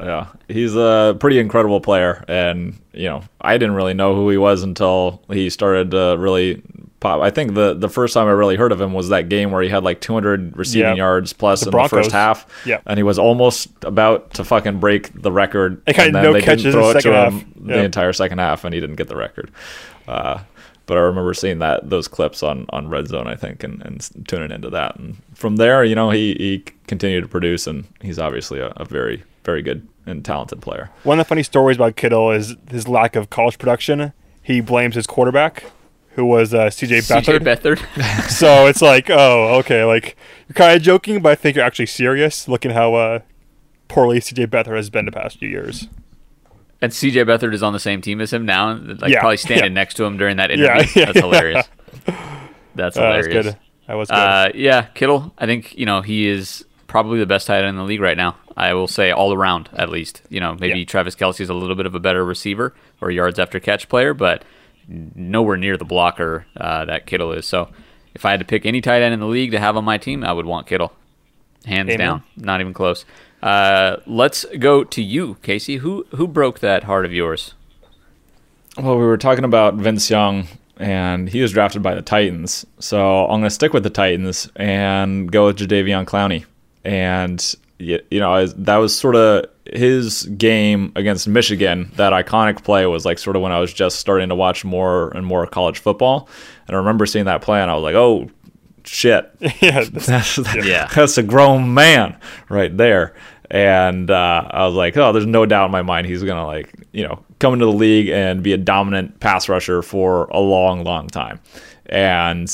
[0.00, 0.26] Yeah.
[0.48, 2.24] He's a pretty incredible player.
[2.28, 6.62] And, you know, I didn't really know who he was until he started to really
[7.00, 7.20] pop.
[7.20, 9.62] I think the, the first time I really heard of him was that game where
[9.62, 10.94] he had like 200 receiving Yeah.
[10.96, 11.90] yards plus The in Broncos.
[11.90, 12.46] the first half.
[12.66, 12.80] Yeah.
[12.86, 15.82] And he was almost about to fucking break the record.
[15.86, 18.64] And then no they catches didn't throw the it to him the entire second half,
[18.64, 19.50] and he didn't get the record.
[20.06, 20.38] Uh,
[20.86, 24.26] but I remember seeing that those clips on, on Red Zone, I think, and, and
[24.26, 24.96] tuning into that.
[24.96, 28.86] And from there, you know, he, he continued to produce, and he's obviously a, a
[28.86, 30.90] very, very good and talented player.
[31.04, 34.12] One of the funny stories about Kittle is his lack of college production.
[34.42, 35.64] He blames his quarterback,
[36.16, 36.98] who was uh, C.J.
[36.98, 37.78] CJ Beathard.
[37.78, 38.30] Beathard.
[38.30, 40.16] so it's like, oh, okay, like
[40.48, 42.46] you're kind of joking, but I think you're actually serious.
[42.48, 43.20] Looking how uh,
[43.88, 44.46] poorly C.J.
[44.48, 45.88] Beathard has been the past few years.
[46.82, 49.72] and CJ Beathard is on the same team as him now, like Yeah, probably standing
[49.72, 49.80] yeah.
[49.80, 50.86] next to him during that interview.
[50.94, 51.66] yeah, That's hilarious.
[52.74, 53.46] That's Uh, that was hilarious.
[53.46, 53.56] good.
[53.86, 54.14] That was good.
[54.14, 55.32] Uh, yeah, Kittle.
[55.38, 58.16] I think you know he is probably the best tight end in the league right
[58.16, 58.36] now.
[58.58, 60.20] I will say all around, at least.
[60.28, 60.84] You know, maybe Yeah.
[60.84, 64.12] Travis Kelce is a little bit of a better receiver or yards after catch player,
[64.14, 64.44] but
[64.88, 67.46] nowhere near the blocker uh, that Kittle is.
[67.46, 67.68] So,
[68.14, 69.96] if I had to pick any tight end in the league to have on my
[69.96, 70.92] team, I would want Kittle,
[71.66, 71.98] hands Amen.
[71.98, 72.22] down.
[72.36, 73.04] Not even close.
[73.42, 75.76] Uh, let's go to you, Casey.
[75.76, 77.54] Who who broke that heart of yours?
[78.76, 82.66] Well, we were talking about Vince Young, and he was drafted by the Titans.
[82.80, 86.44] So I'm going to stick with the Titans and go with Jadeveon Clowney.
[86.84, 91.90] And y- you know, that was sort of his game against Michigan.
[91.96, 95.10] That iconic play was like sort of when I was just starting to watch more
[95.10, 96.28] and more college football.
[96.66, 98.28] And I remember seeing that play, and I was like, "Oh,
[98.84, 99.30] shit.
[99.60, 100.88] yeah, That's, Yeah.
[100.94, 102.16] that's a grown man
[102.48, 103.14] right there.
[103.50, 106.70] And uh, I was like, oh, there's no doubt in my mind he's gonna like,
[106.92, 110.84] you know, come into the league and be a dominant pass rusher for a long,
[110.84, 111.40] long time.
[111.86, 112.50] And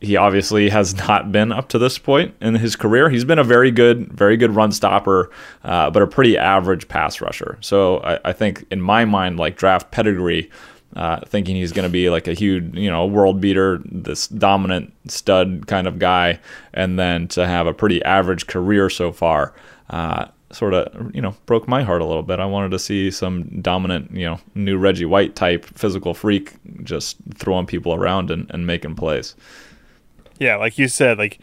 [0.00, 3.10] he obviously has not been up to this point in his career.
[3.10, 5.30] He's been a very good, very good run stopper,
[5.62, 7.58] uh, but a pretty average pass rusher.
[7.60, 10.50] So I, I think in my mind, like draft pedigree,
[10.96, 14.92] uh, thinking he's going to be like a huge, you know, world beater, this dominant
[15.06, 16.40] stud kind of guy,
[16.72, 19.54] and then to have a pretty average career so far,
[19.90, 22.40] uh, sort of, you know, broke my heart a little bit.
[22.40, 27.18] I wanted to see some dominant, you know, new Reggie White type physical freak just
[27.34, 29.36] throwing people around and, and making plays.
[30.40, 31.38] Yeah, like you said, like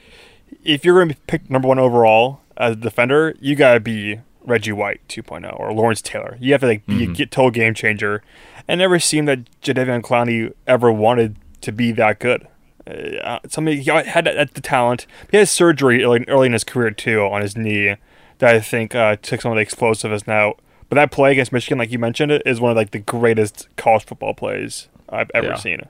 [0.66, 4.72] if you're going to pick number one overall as a defender, you gotta be Reggie
[4.74, 6.38] White 2.0 or Lawrence Taylor.
[6.42, 8.24] You have to like be a total game changer.
[8.68, 12.48] And never seemed that Jadeveon Clowney ever wanted to be that good.
[12.88, 15.06] Uh, somebody he had the talent.
[15.30, 17.96] He had surgery early, early in his career too on his knee
[18.40, 20.60] that I think uh, took some of the explosiveness out.
[20.90, 23.68] But that play against Michigan, like you mentioned, it is one of like the greatest
[23.76, 25.56] college football plays I've ever Yeah.
[25.56, 25.82] seen.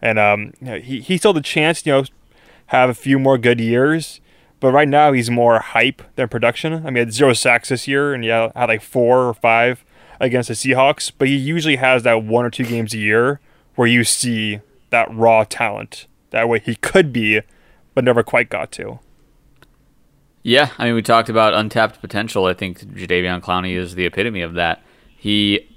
[0.00, 2.04] And um, you know, he he still had the chance, you know,
[2.66, 4.20] have a few more good years.
[4.60, 6.72] But right now he's more hype than production.
[6.72, 9.84] I mean, he had zero sacks this year, and yeah, had like four or five
[10.20, 11.10] against the Seahawks.
[11.16, 13.40] But he usually has that one or two games a year
[13.74, 16.06] where you see that raw talent.
[16.30, 17.40] That way he could be,
[17.92, 19.00] but never quite got to.
[20.44, 22.46] Yeah, I mean, we talked about untapped potential.
[22.46, 24.82] I think Jadeveon Clowney is the epitome of that.
[25.16, 25.68] He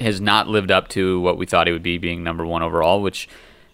[0.00, 3.02] has not lived up to what we thought he would be, being number one overall.
[3.02, 3.28] Which,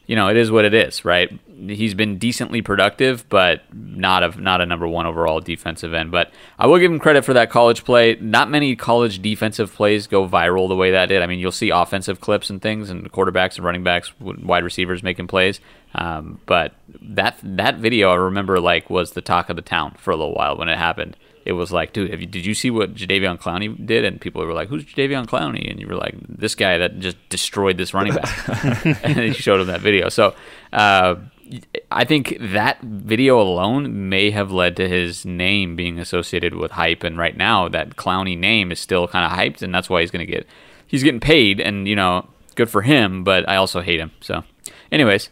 [0.06, 1.30] you know, it is what it is, right?
[1.66, 6.10] He's been decently productive, but not a not a number one overall defensive end.
[6.10, 8.16] But I will give him credit for that college play.
[8.20, 11.22] Not many college defensive plays go viral the way that did.
[11.22, 15.02] I mean, you'll see offensive clips and things, and quarterbacks and running backs, wide receivers
[15.02, 15.60] making plays.
[15.94, 20.10] Um, but that that video I remember like was the talk of the town for
[20.10, 21.16] a little while when it happened.
[21.44, 24.04] It was like, dude, have you, did you see what Jadeveon Clowney did?
[24.04, 25.70] And people were like, who's Jadeveon Clowney?
[25.70, 28.48] And you were like, this guy that just destroyed this running back.
[29.04, 30.08] and he showed him that video.
[30.08, 30.34] So
[30.72, 31.16] uh,
[31.90, 37.04] I think that video alone may have led to his name being associated with hype.
[37.04, 40.10] And right now, that Clowney name is still kind of hyped, and that's why he's
[40.10, 40.46] going to get
[40.86, 41.60] he's getting paid.
[41.60, 43.22] And you know, good for him.
[43.22, 44.12] But I also hate him.
[44.20, 44.44] So,
[44.90, 45.28] anyways.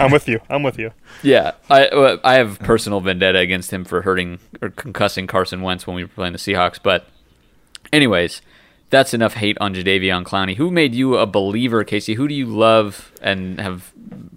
[0.00, 0.40] I'm with you.
[0.50, 0.90] I'm with you.
[1.22, 5.96] Yeah, I I have personal vendetta against him for hurting or concussing Carson Wentz when
[5.96, 6.78] we were playing the Seahawks.
[6.82, 7.06] But,
[7.92, 8.42] anyways,
[8.90, 10.56] that's enough hate on Jadeveon Clowney.
[10.56, 12.14] Who made you a believer, Casey?
[12.14, 13.92] Who do you love and have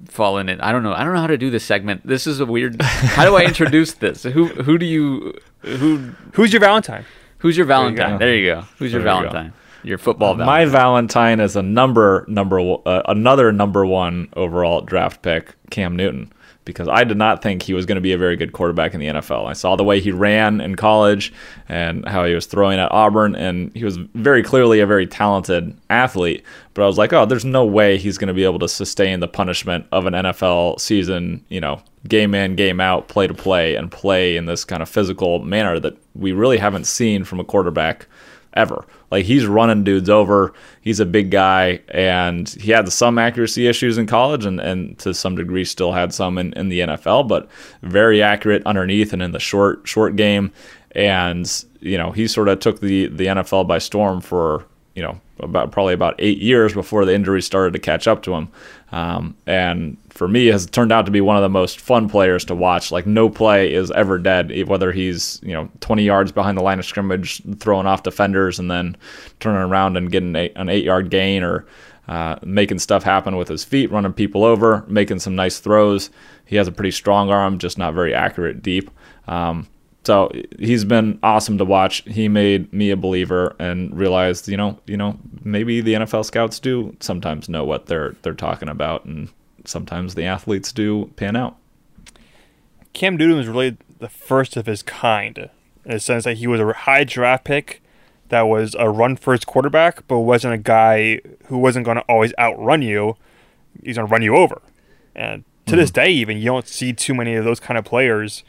[0.07, 0.61] fallen in?
[0.61, 0.93] I don't know.
[0.93, 2.05] I don't know how to do this segment.
[2.05, 2.81] This is a weird.
[2.81, 4.23] How do I introduce this?
[4.23, 5.97] Who who do you who
[6.33, 7.05] Who's your Valentine?
[7.39, 8.11] who's your Valentine?
[8.13, 8.17] go.
[8.17, 8.61] There you go.
[8.77, 9.21] Who's your There you.
[9.21, 9.53] Valentine?
[9.85, 10.71] Your football My Valentine.
[10.71, 16.33] Valentine is a number number uh, another number one overall draft pick, Cam Newton,
[16.65, 18.99] because I did not think he was going to be a very good quarterback in
[18.99, 19.45] the NFL.
[19.45, 21.31] I saw the way he ran in college
[21.69, 25.77] and how he was throwing at Auburn, and he was very clearly a very talented
[25.91, 26.43] athlete.
[26.73, 29.19] But I was like, oh, there's no way he's going to be able to sustain
[29.19, 33.75] the punishment of an NFL season, you know, game in, game out, play to play,
[33.75, 37.43] and play in this kind of physical manner that we really haven't seen from a
[37.43, 38.07] quarterback
[38.55, 38.85] ever.
[39.11, 40.53] Like he's running dudes over.
[40.81, 45.13] He's a big guy, and he had some accuracy issues in college, and, and to
[45.13, 47.49] some degree still had some in, in the NFL, but
[47.81, 50.51] very accurate underneath and in the short short game.
[50.91, 54.65] And you know he sort of took the the NFL by storm for
[54.95, 58.33] you know about probably about eight years before the injuries started to catch up to
[58.33, 58.47] him.
[58.91, 62.45] Um, and for me, has turned out to be one of the most fun players
[62.45, 62.91] to watch.
[62.91, 66.79] Like no play is ever dead, whether he's you know 20 yards behind the line
[66.79, 68.95] of scrimmage, throwing off defenders, and then
[69.39, 71.65] turning around and getting an eight-yard gain, or
[72.07, 76.09] uh, making stuff happen with his feet, running people over, making some nice throws.
[76.45, 78.89] He has a pretty strong arm, just not very accurate deep.
[79.27, 79.67] Um,
[80.05, 82.03] so he's been awesome to watch.
[82.05, 86.59] He made me a believer and realized, you know, you know, maybe the NFL scouts
[86.59, 89.29] do sometimes know what they're they're talking about, and
[89.65, 91.57] sometimes the athletes do pan out.
[92.93, 95.49] Cam Newton was really the first of his kind
[95.85, 97.81] in the sense that he was a high draft pick
[98.29, 102.33] that was a run first quarterback, but wasn't a guy who wasn't going to always
[102.39, 103.15] outrun you.
[103.83, 104.61] He's going to run you over.
[105.15, 106.05] And to this mm-hmm.
[106.05, 108.43] day, even, you don't see too many of those kind of players.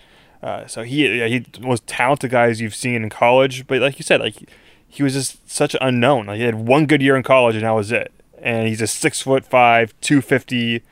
[0.47, 4.05] Uh, so he yeah, he was talented guys you've seen in college, but like you
[4.05, 4.49] said, like
[4.87, 6.27] he was just such an unknown.
[6.27, 8.13] Like he had one good year in college, and that was it.
[8.41, 10.83] And he's a six foot five, two fifty, you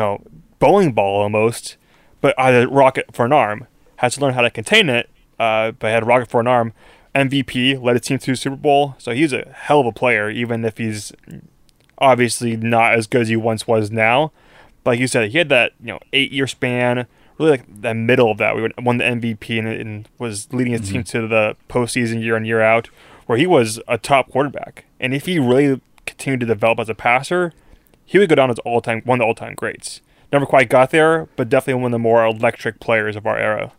[0.00, 0.22] know,
[0.58, 1.76] bowling ball almost,
[2.22, 3.66] but had a rocket for an arm.
[3.96, 6.72] Had to learn how to contain it, uh, but had a rocket for an arm.
[7.14, 10.30] MVP led a team to the Super Bowl, so he's a hell of a player,
[10.30, 11.12] even if he's
[11.98, 14.32] obviously not as good as he once was now.
[14.82, 17.06] But like you said, he had that you know eight year span,
[17.38, 18.56] really like the middle of that.
[18.56, 21.20] We won the MVP and, and was leading his team mm-hmm.
[21.20, 22.88] to the postseason year in year out,
[23.26, 24.84] where he was a top quarterback.
[25.00, 27.52] And if he really continued to develop as a passer,
[28.04, 30.00] he would go down as all time one of the all time greats.
[30.32, 33.72] Never quite got there, but definitely one of the more electric players of our era.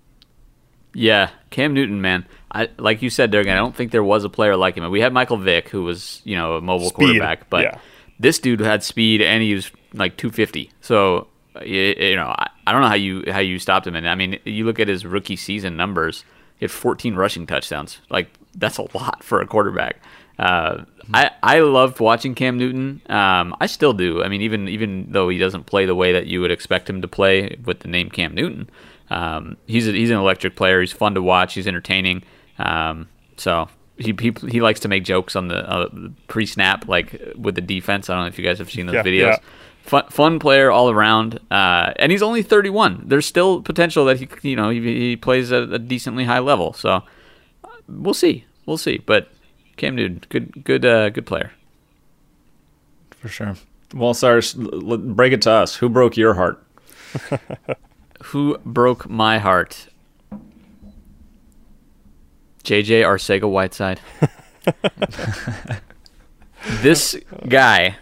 [0.93, 2.27] Yeah, Cam Newton, man.
[2.51, 3.53] I like you said, Durgan.
[3.53, 4.89] I don't think there was a player like him.
[4.91, 7.79] We had Michael Vick, who was you know a mobile Speed, quarterback, but yeah.
[8.19, 10.71] this dude had speed and he was like 250.
[10.81, 11.27] So
[11.65, 13.95] you, you know, I, I don't know how you how you stopped him.
[13.95, 16.23] And I mean, you look at his rookie season numbers.
[16.57, 17.99] He had 14 rushing touchdowns.
[18.09, 19.97] Like that's a lot for a quarterback.
[20.39, 23.01] Uh, I I loved watching Cam Newton.
[23.09, 24.23] Um, I still do.
[24.23, 27.01] I mean, even even though he doesn't play the way that you would expect him
[27.01, 28.69] to play with the name Cam Newton,
[29.09, 30.79] um, he's a, he's an electric player.
[30.81, 31.53] He's fun to watch.
[31.53, 32.23] He's entertaining.
[32.57, 35.89] Um, so he, he he likes to make jokes on the uh,
[36.27, 38.09] pre-snap, like with the defense.
[38.09, 39.19] I don't know if you guys have seen those Yeah, videos.
[39.33, 39.37] yeah.
[39.83, 43.03] Fun, fun player all around, uh, and he's only 31.
[43.05, 46.71] There's still potential that he, you know, he, he plays at a decently high level.
[46.71, 47.03] So
[47.89, 48.97] we'll see, we'll see.
[48.97, 49.29] But
[49.75, 51.51] Cam Newton, good, good, uh, good player.
[53.09, 53.55] For sure.
[53.93, 55.75] Well, Cyrus, break it to us.
[55.75, 56.63] Who broke your heart?
[58.23, 59.87] Who broke my heart?
[62.63, 63.99] JJ Arcega Whiteside.
[66.81, 67.17] this
[67.47, 67.97] guy,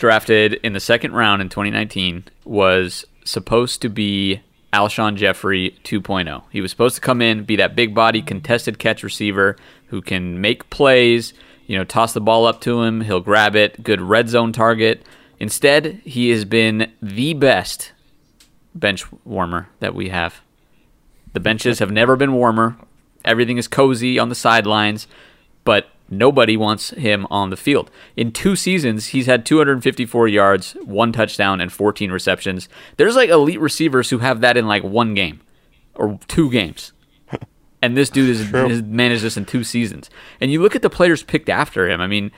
[0.00, 4.40] drafted in the second round in 2019, was supposed to be
[4.72, 6.42] Alshon Jeffery 2.0.
[6.50, 9.56] He was supposed to come in, be that big body contested catch receiver
[9.88, 11.34] who can make plays,
[11.66, 15.04] you know, toss the ball up to him, he'll grab it, good red zone target.
[15.38, 17.92] Instead, he has been the best
[18.74, 20.40] bench warmer that we have.
[21.34, 22.76] The benches have never been warmer.
[23.22, 25.06] Everything is cozy on the sidelines,
[25.64, 27.90] but nobody wants him on the field.
[28.16, 32.68] In two seasons, he's had 254 yards, one touchdown, and 14 receptions.
[32.96, 35.40] There's like elite receivers who have that in like one game
[35.94, 36.92] or two games.
[37.82, 40.10] And this dude has, has managed this in two seasons.
[40.38, 41.98] And you look at the players picked after him.
[41.98, 42.30] I mean,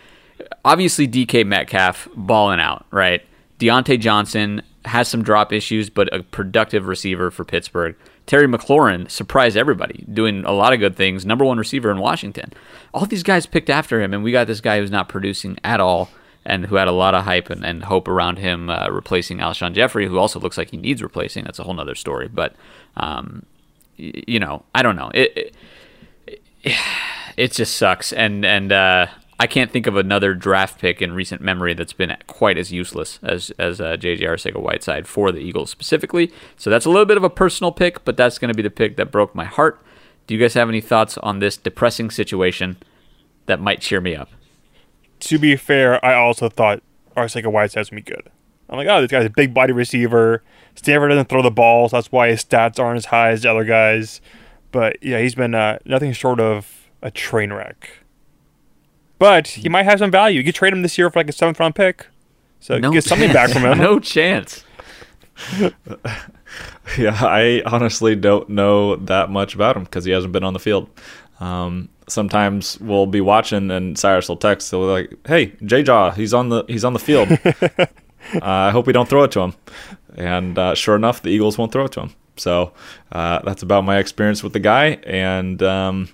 [0.65, 3.23] obviously DK Metcalf balling out, right?
[3.59, 7.97] Diontae Johnson has some drop issues, but a productive receiver for Pittsburgh.
[8.33, 11.27] Terry McLaurin surprised everybody, doing a lot of good things.
[11.27, 12.51] Number one receiver in Washington.
[12.95, 15.81] All these guys picked after him, and we got this guy who's not producing at
[15.81, 16.09] all,
[16.42, 19.75] and who had a lot of hype and, and hope around him uh, replacing Alshon
[19.75, 21.45] Jeffery, who also looks like he needs replacing.
[21.45, 22.27] That's a whole nother story.
[22.27, 22.55] But,
[22.97, 23.45] um,
[23.99, 25.11] y- you know, I don't know.
[25.12, 25.55] It,
[26.64, 26.77] it,
[27.37, 29.09] it just sucks, and and uh,
[29.43, 33.19] I can't think of another draft pick in recent memory that's been quite as useless
[33.25, 34.25] as as uh, J.J.
[34.25, 36.31] Arcega-Whiteside for the Eagles specifically.
[36.57, 38.71] So that's a little bit of a personal pick, but that's going to be the
[38.71, 39.85] pick that broke my heart.
[40.29, 42.77] Do you guys have any thoughts on this depressing situation
[43.47, 44.31] that might cheer me up?
[45.19, 46.81] To be fair, I also thought
[47.17, 48.31] Arcega Whiteside was going to be good.
[48.71, 50.45] I'm like, oh, this guy's a big body receiver.
[50.77, 53.51] Stanford doesn't throw the ball, so that's why his stats aren't as high as the
[53.51, 54.21] other guys.
[54.71, 58.02] But yeah, he's been uh, nothing short of a train wreck.
[59.23, 60.39] But he might have some value.
[60.39, 62.09] You could trade him this year for like a seventh round pick.
[62.59, 63.79] So you get something back from him.
[63.91, 64.65] no chance.
[66.99, 70.59] Yeah, I honestly don't know that much about him because he hasn't been on the
[70.59, 70.91] field.
[71.41, 74.71] Um, sometimes we'll be watching and Cyrus will text.
[74.71, 77.31] He'll be like, "Hey, J Jaw, he's on the he's on the field.
[77.79, 77.87] uh,
[78.43, 79.55] I hope we don't throw it to him."
[80.17, 82.15] And uh, sure enough, the Eagles won't throw it to him.
[82.37, 82.73] So
[83.13, 84.99] uh, that's about my experience with the guy.
[85.07, 86.09] And um,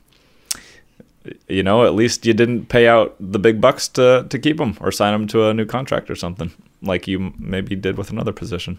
[1.49, 4.77] you know, at least you didn't pay out the big bucks to to keep him
[4.81, 6.51] or sign him to a new contract or something
[6.83, 8.79] like you maybe did with another position.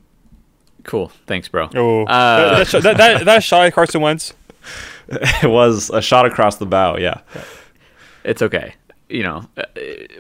[0.84, 1.12] Cool.
[1.28, 1.70] Thanks, bro.
[1.76, 4.34] Oh, Uh, that, that, that, that, that shot at Carson Wentz.
[5.42, 6.98] It was a shot across the bow.
[6.98, 7.22] Yeah.
[8.24, 8.76] it's okay.
[9.10, 9.64] You know, uh,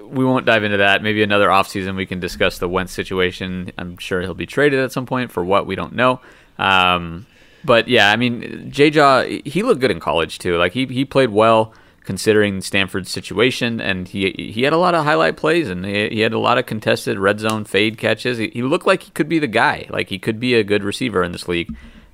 [0.04, 1.04] we won't dive into that.
[1.04, 3.72] Maybe another offseason we can discuss the Wentz situation.
[3.78, 6.22] I'm sure he'll be traded at some point for what we don't know.
[6.58, 7.28] Um,
[7.63, 10.58] but yeah, I mean, J Jaw, he looked good in college too.
[10.58, 11.72] Like he he played well
[12.10, 16.21] considering Stanford's situation, and he he had a lot of highlight plays and he, he
[16.21, 18.40] had a lot of contested red zone fade catches.
[18.40, 19.86] He, he looked like he could be the guy.
[19.92, 21.71] Like he could be a good receiver in this league.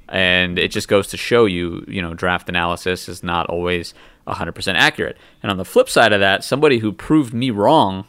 [0.09, 3.93] And it just goes to show you, you know, draft analysis is not always
[4.27, 5.15] 100% accurate.
[5.41, 8.05] And on the flip side of that, somebody who proved me wrong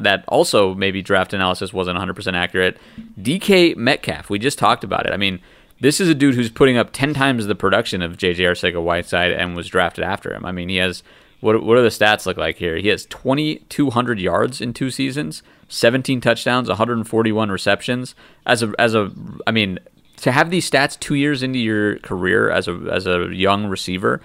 [0.00, 2.78] that also maybe draft analysis wasn't 100% accurate,
[3.20, 4.30] DK Metcalf.
[4.30, 5.12] We just talked about it.
[5.12, 5.40] I mean,
[5.80, 9.32] this is a dude who's putting up 10 times the production of JJ Arcega Whiteside
[9.32, 10.44] and was drafted after him.
[10.44, 11.02] I mean, he has
[11.46, 12.76] what what do the stats look like here?
[12.76, 18.16] He has 2200 yards in two seasons, 17 touchdowns, 141 receptions.
[18.44, 19.12] As a as a
[19.46, 19.78] I mean,
[20.18, 24.20] to have these stats 2 years into your career as a as a young receiver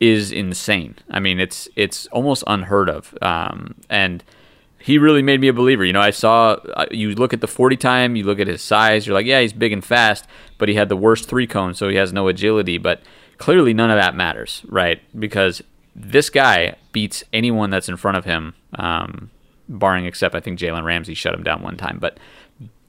[0.00, 0.96] is insane.
[1.10, 3.14] I mean, it's it's almost unheard of.
[3.20, 4.24] Um, and
[4.78, 5.84] he really made me a believer.
[5.84, 8.62] You know, I saw uh, you look at the 40 time, you look at his
[8.62, 11.74] size, you're like, yeah, he's big and fast, but he had the worst three cone,
[11.74, 12.78] so he has no agility.
[12.78, 13.02] But
[13.36, 15.00] clearly, none of that matters, right?
[15.20, 15.62] Because
[15.94, 19.30] this guy beats anyone that's in front of him, um,
[19.68, 21.98] barring except I think Jalen Ramsey shut him down one time.
[22.00, 22.18] But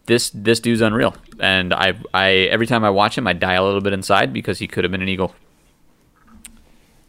[0.05, 3.63] this this dude's unreal, and I I every time I watch him, I die a
[3.63, 5.35] little bit inside because he could have been an Eagle.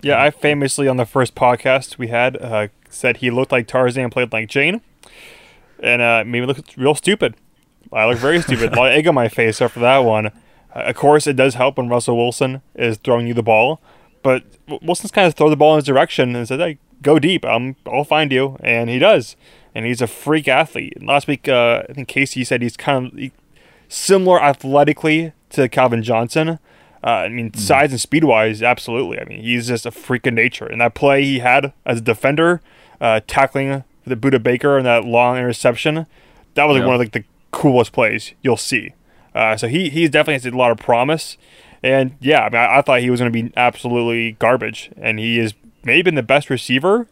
[0.03, 4.11] Yeah, I famously on the first podcast we had uh, said he looked like Tarzan,
[4.11, 4.83] played like Jane,
[5.83, 7.35] and uh, made me look real stupid.
[7.93, 8.73] I look very stupid.
[8.73, 10.27] a lot of egg on my face after that one.
[10.27, 10.31] Uh,
[10.75, 13.81] of course, it does help when Russell Wilson is throwing you the ball,
[14.25, 14.43] but
[14.83, 17.45] Wilson's kind of throw the ball in his direction and said, "Hey, go deep.
[17.45, 19.37] I'm, I'll find you," and he does.
[19.77, 21.01] And he's a freak athlete.
[21.03, 23.31] Last week, uh, I think Casey said he's kind of
[23.89, 26.59] similar athletically to Calvin Johnson.
[27.05, 27.59] Uh, I mean, mm.
[27.59, 29.21] size and speed wise, absolutely.
[29.21, 30.67] I mean, he's just a freak of nature.
[30.67, 32.63] And that play he had as a defender,
[33.01, 36.07] uh, tackling the Budda Baker and that long interception,
[36.55, 38.95] that was like one of like the coolest plays you'll see.
[39.35, 41.37] Uh, so he he's definitely has a lot of promise.
[41.85, 45.19] And yeah, I mean, I, I thought he was going to be absolutely garbage, and
[45.19, 45.53] he is
[45.85, 47.07] maybe been the best receiver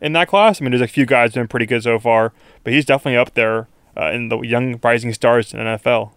[0.00, 0.60] in that class.
[0.60, 2.32] I mean, there's a few guys been pretty good so far,
[2.64, 6.10] but he's definitely up there uh, in the young rising stars in NFL.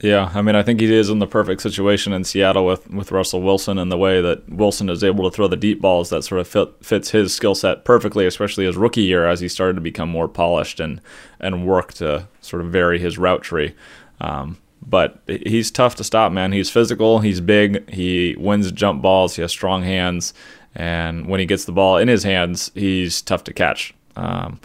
[0.00, 3.12] Yeah, I mean, I think he is in the perfect situation in Seattle with, with
[3.12, 6.22] Russell Wilson and the way that Wilson is able to throw the deep balls that
[6.22, 9.74] sort of fit, fits his skill set perfectly, especially his rookie year as he started
[9.74, 11.02] to become more polished and,
[11.40, 13.74] and work to sort of vary his route tree.
[14.22, 16.52] Um, but he's tough to stop, man.
[16.52, 20.34] He's physical, he's big, he wins jump balls, he has strong hands,
[20.74, 23.94] and when he gets the ball in his hands, he's tough to catch.
[24.16, 24.60] Um,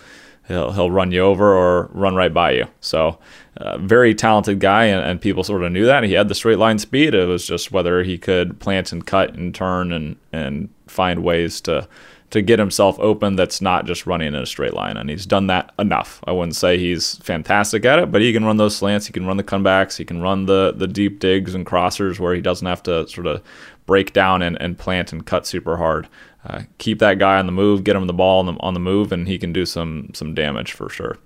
[0.48, 2.68] he'll he'll run you over or run right by you.
[2.82, 3.20] So,
[3.58, 6.58] uh, very talented guy, and, and, people sort of knew that he had the straight
[6.58, 7.14] line speed.
[7.14, 11.62] It was just whether he could plant and cut and turn and and find ways
[11.62, 11.88] to
[12.36, 14.98] to get himself open that's not just running in a straight line.
[14.98, 16.22] And he's done that enough.
[16.28, 19.26] I wouldn't say he's fantastic at it, but he can run those slants, he can
[19.26, 22.68] run the comebacks, he can run the the deep digs and crossers where he doesn't
[22.68, 23.42] have to sort of
[23.86, 26.10] break down and, and plant and cut super hard.
[26.46, 28.80] Uh, keep that guy on the move, get him the ball on the, on the
[28.80, 31.18] move, and he can do some some damage for sure.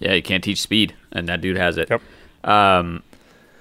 [0.00, 1.88] Yeah, you can't teach speed, and that dude has it.
[1.88, 2.02] Yep.
[2.42, 3.02] Um,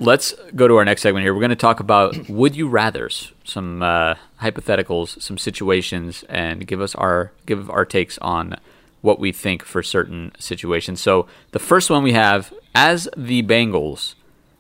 [0.04, 1.34] let's go to our next segment here.
[1.34, 6.82] We're going to talk about would you rather's, some uh, hypotheticals, some situations, and give
[6.82, 8.58] us our give our takes on
[9.02, 11.02] what we think for certain situations.
[11.02, 14.16] So the first one we have as the Bengals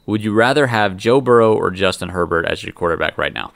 [0.06, 3.54] would you rather have Joe Burrow or Justin Herbert as your quarterback right now?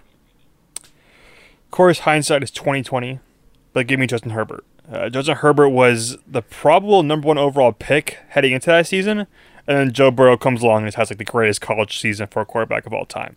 [0.82, 3.20] Of course, hindsight is twenty twenty,
[3.74, 4.64] but give me Justin Herbert.
[4.90, 9.28] Uh, Justin Herbert was the probable number one overall pick heading into that season,
[9.68, 12.46] and then Joe Burrow comes along and has like the greatest college season for a
[12.46, 13.36] quarterback of all time.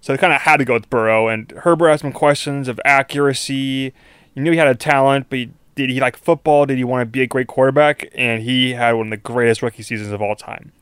[0.00, 2.80] So they kind of had to go with Burrow, and Herbert has some questions of
[2.84, 3.92] accuracy.
[4.34, 6.66] You knew he had a talent, but he, did he like football?
[6.66, 8.08] Did he want to be a great quarterback?
[8.14, 10.72] And he had one of the greatest rookie seasons of all time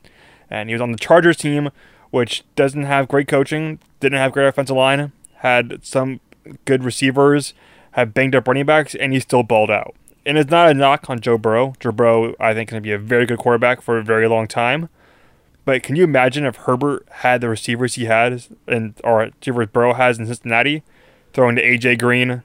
[0.49, 1.69] and he was on the Chargers team,
[2.11, 6.19] which doesn't have great coaching, didn't have great offensive line, had some
[6.65, 7.53] good receivers,
[7.91, 9.95] had banged up running backs, and he still balled out.
[10.27, 11.73] And it's not a knock on Joe Burrow.
[11.79, 14.89] Joe Burrow, I think, can be a very good quarterback for a very long time.
[15.63, 19.93] But can you imagine if Herbert had the receivers he had, and or receivers Burrow
[19.93, 20.83] has in Cincinnati,
[21.31, 22.43] throwing to AJ Green,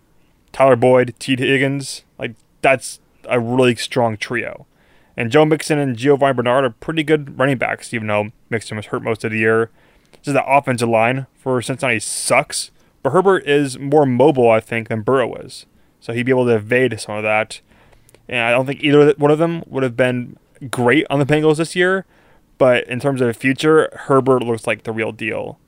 [0.53, 2.05] Tyler Boyd, Tee Higgins?
[2.19, 4.67] Like that's a really strong trio.
[5.17, 8.87] And Joe Mixon and Giovani Bernard are pretty good running backs, even though Mixon was
[8.87, 9.71] hurt most of the year.
[10.23, 12.71] Just the offensive line for Cincinnati sucks.
[13.03, 15.67] But Herbert is more mobile, I think, than Burrow is.
[15.99, 17.61] So he'd be able to evade some of that.
[18.29, 20.37] And I don't think either one of them would have been
[20.71, 22.07] great on the Bengals this year.
[22.59, 25.59] But in terms of the future, Herbert looks like the real deal.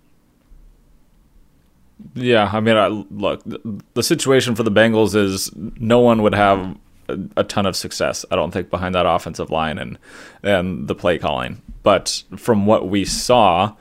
[2.15, 3.43] Yeah, I mean, I, look,
[3.95, 6.77] the situation for the Bengals is no one would have
[7.09, 8.25] a, ton of success.
[8.31, 9.99] I don't think behind that offensive line and
[10.43, 11.63] and the play calling.
[11.83, 13.75] But from what we saw,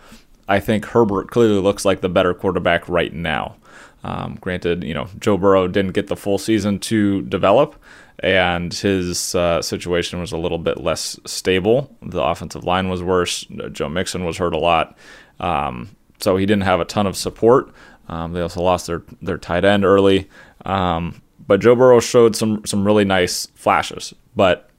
[0.47, 3.55] I think Herbert clearly looks like the better quarterback right now.
[4.03, 7.76] Um, granted, you know Joe Burrow didn't get the full season to develop,
[8.20, 11.95] and his uh, situation was a little bit less stable.
[12.01, 13.45] The offensive line was worse.
[13.72, 14.97] Joe Mixon was hurt a lot,
[15.39, 17.72] um, so he didn't have a ton of support.
[18.07, 20.30] Um, they also lost their their tight end early.
[20.66, 24.14] Um, but Joe Burrow showed some some really nice flashes.
[24.36, 24.70] But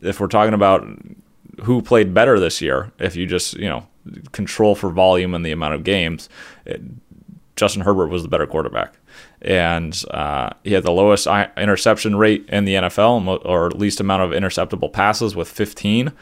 [0.00, 0.86] if we're talking about
[1.62, 3.86] who played better this year, if you just you know
[4.32, 6.28] control for volume and the amount of games,
[6.64, 6.80] it,
[7.56, 8.94] Justin Herbert was the better quarterback,
[9.42, 11.26] and uh, he had the lowest
[11.56, 16.12] interception rate in the NFL, or least amount of interceptable passes with 15.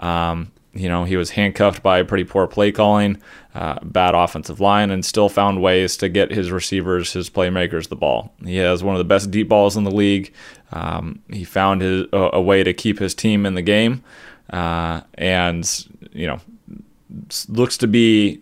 [0.00, 3.20] Um, you know, he was handcuffed by pretty poor play calling,
[3.54, 7.96] uh, bad offensive line, and still found ways to get his receivers, his playmakers, the
[7.96, 8.32] ball.
[8.44, 10.32] He has one of the best deep balls in the league.
[10.70, 14.04] Um, he found his, a, a, way to keep his team in the game,
[14.50, 16.40] uh, and you know,
[17.48, 18.40] looks to be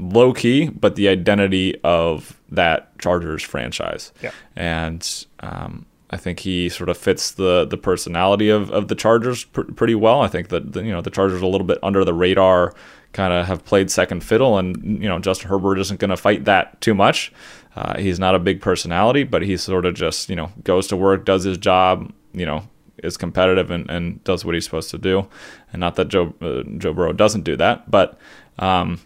[0.00, 4.12] low key, but the identity of that Chargers franchise.
[4.22, 4.32] Yeah.
[4.56, 9.44] And um, I think he sort of fits the the personality of, of the Chargers
[9.44, 10.20] pr- pretty well.
[10.22, 12.74] I think that the, you know the Chargers are a little bit under the radar,
[13.12, 16.44] kind of have played second fiddle, and you know Justin Herbert isn't going to fight
[16.46, 17.32] that too much.
[17.76, 20.96] Uh, he's not a big personality, but he sort of just you know goes to
[20.96, 22.64] work, does his job, you know
[23.02, 25.26] is competitive and, and does what he's supposed to do.
[25.72, 28.18] And not that Joe uh, Joe Burrow doesn't do that, but
[28.58, 29.00] um,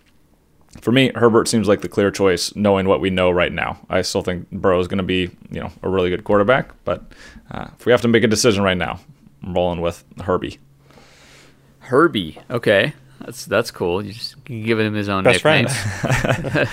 [0.80, 3.78] for me, Herbert seems like the clear choice, knowing what we know right now.
[3.88, 7.04] I still think Burrow is going to be, you know, a really good quarterback, but
[7.50, 9.00] uh, if we have to make a decision right now,
[9.42, 10.58] I'm rolling with Herbie.
[11.80, 14.04] Herbie, okay, that's that's cool.
[14.04, 15.66] You just giving him his own Best nickname.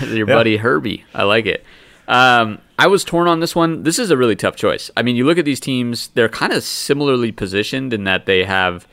[0.16, 0.34] Your yeah.
[0.34, 1.64] buddy Herbie, I like it.
[2.08, 3.84] Um, I was torn on this one.
[3.84, 4.90] This is a really tough choice.
[4.96, 8.44] I mean, you look at these teams; they're kind of similarly positioned in that they
[8.44, 8.86] have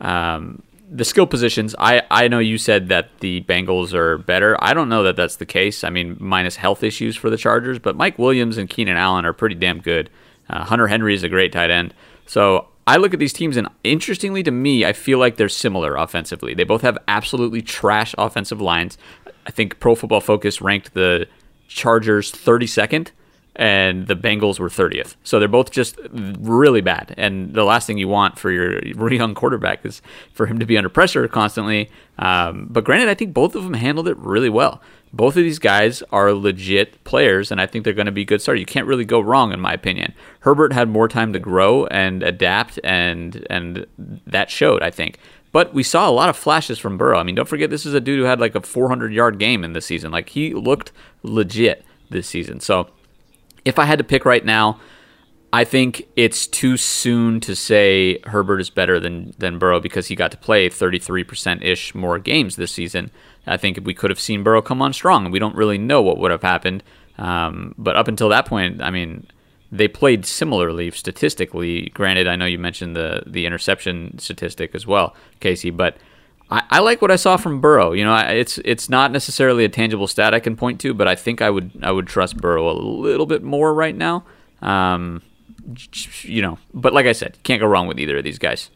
[0.00, 4.56] um, the skill positions, I, I know you said that the Bengals are better.
[4.62, 5.82] I don't know that that's the case.
[5.82, 9.32] I mean, minus health issues for the Chargers, but Mike Williams and Keenan Allen are
[9.32, 10.10] pretty damn good.
[10.48, 11.92] Uh, Hunter Henry is a great tight end.
[12.26, 15.96] So I look at these teams, and interestingly to me, I feel like they're similar
[15.96, 16.54] offensively.
[16.54, 18.96] They both have absolutely trash offensive lines.
[19.46, 21.26] I think Pro Football Focus ranked the
[21.66, 23.10] Chargers 32nd
[23.56, 25.16] and the Bengals were 30th.
[25.24, 27.14] So they're both just really bad.
[27.16, 30.02] And the last thing you want for your young quarterback is
[30.32, 31.90] for him to be under pressure constantly.
[32.18, 34.80] Um, but granted, I think both of them handled it really well.
[35.12, 38.42] Both of these guys are legit players, and I think they're going to be good
[38.42, 38.60] starters.
[38.60, 40.12] You can't really go wrong, in my opinion.
[40.40, 43.86] Herbert had more time to grow and adapt, and and
[44.26, 45.18] that showed, I think.
[45.52, 47.18] But we saw a lot of flashes from Burrow.
[47.18, 49.64] I mean, don't forget this is a dude who had like a 400 yard game
[49.64, 50.10] in this season.
[50.10, 50.92] Like he looked
[51.22, 52.60] legit this season.
[52.60, 52.90] So
[53.66, 54.80] if I had to pick right now,
[55.52, 60.14] I think it's too soon to say Herbert is better than than Burrow because he
[60.14, 63.10] got to play 33% ish more games this season.
[63.46, 66.18] I think we could have seen Burrow come on strong, we don't really know what
[66.18, 66.82] would have happened.
[67.18, 69.26] Um, but up until that point, I mean,
[69.72, 71.90] they played similarly statistically.
[71.94, 75.96] Granted, I know you mentioned the the interception statistic as well, Casey, but
[76.50, 77.92] I, I, like what I saw from Burrow.
[77.92, 81.14] You know, it's it's not necessarily a tangible stat I can point to, but I
[81.14, 84.24] think I would I would trust Burrow a little bit more right now.
[84.62, 85.22] Um,
[86.22, 88.70] you know, but like I said, can't go wrong with either of these guys.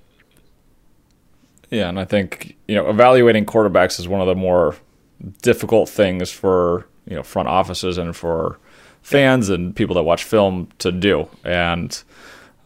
[1.71, 4.77] Yeah, and I think you know evaluating quarterbacks is one of the more
[5.43, 8.59] difficult things for you know front offices and for
[9.03, 11.29] fans and people that watch film to do.
[11.45, 12.03] And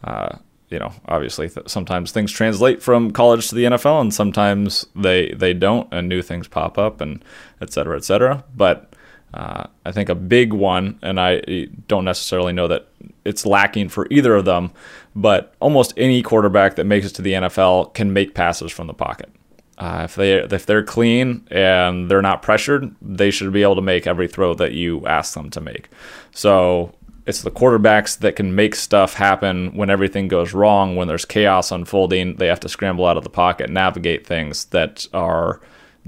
[0.03, 0.37] uh,
[0.69, 5.31] you know, obviously th- sometimes things translate from college to the NFL, and sometimes they
[5.31, 7.23] they don't, and new things pop up, and
[7.61, 8.43] et cetera, et cetera.
[8.55, 8.93] But
[9.33, 12.87] uh, I think a big one, and I don't necessarily know that
[13.25, 14.71] it's lacking for either of them,
[15.15, 18.93] but almost any quarterback that makes it to the NFL can make passes from the
[18.93, 19.29] pocket.
[19.77, 23.81] Uh, if they if they're clean and they're not pressured, they should be able to
[23.81, 25.89] make every throw that you ask them to make.
[26.31, 26.93] So
[27.25, 31.71] it's the quarterbacks that can make stuff happen when everything goes wrong, when there's chaos
[31.71, 32.35] unfolding.
[32.35, 35.59] They have to scramble out of the pocket, navigate things that are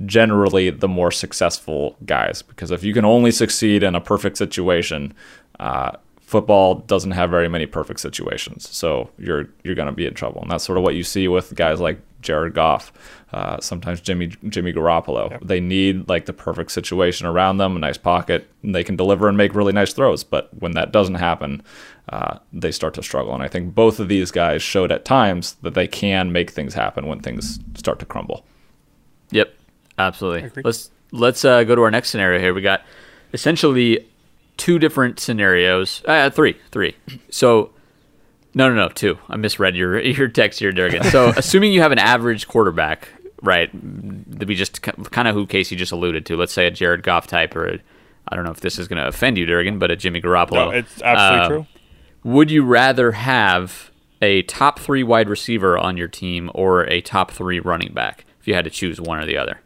[0.06, 2.44] generally the more successful guys.
[2.44, 5.14] Because if you can only succeed in a perfect situation,
[5.60, 8.70] uh, football doesn't have very many perfect situations.
[8.70, 11.28] So you're you're going to be in trouble, and that's sort of what you see
[11.28, 12.92] with guys like Jared Goff,
[13.34, 15.30] uh, sometimes Jimmy Jimmy Garoppolo.
[15.32, 15.42] Yep.
[15.44, 19.28] They need like the perfect situation around them, a nice pocket, and they can deliver
[19.28, 20.24] and make really nice throws.
[20.24, 21.62] But when that doesn't happen,
[22.10, 23.34] uh, they start to struggle.
[23.34, 26.74] And I think both of these guys showed at times that they can make things
[26.74, 28.46] happen when things start to crumble.
[29.32, 29.54] Yep,
[29.98, 30.64] absolutely.
[30.64, 32.54] Let's let's uh, go to our next scenario here.
[32.54, 32.84] We got
[33.34, 34.08] essentially
[34.56, 36.02] two different scenarios.
[36.06, 36.96] Uh, three, three.
[37.30, 37.72] So
[38.58, 39.20] no, no, no, two.
[39.30, 41.04] I misread your your text here, Durgan.
[41.04, 43.08] So, assuming you have an average quarterback,
[43.42, 43.70] right?
[43.74, 46.38] We just kind of who Casey just alluded to.
[46.38, 47.80] Let's say a Jared Goff type, or
[48.28, 50.52] I don't know if this is going to offend you, Durgan, but a Jimmy Garoppolo.
[50.52, 51.68] No, it's absolutely uh, true.
[52.24, 57.32] Would you rather have a top three wide receiver on your team or a top
[57.32, 59.62] three running back if you had to choose one or the other?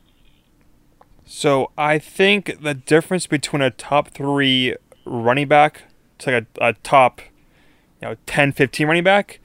[1.25, 5.83] So I think the difference between a top three running back
[6.19, 7.21] to like a, a top
[8.01, 9.39] you know 10, 15 running back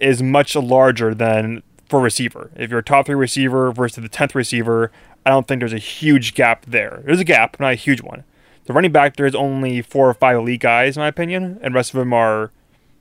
[0.00, 2.50] is much larger than for receiver.
[2.56, 4.90] If you're a top three receiver versus the tenth receiver,
[5.24, 7.02] I don't think there's a huge gap there.
[7.04, 8.24] There's a gap, not a huge one.
[8.64, 11.94] The running back there's only four or five elite guys in my opinion, and rest
[11.94, 12.50] of them are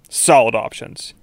[0.09, 1.13] solid options.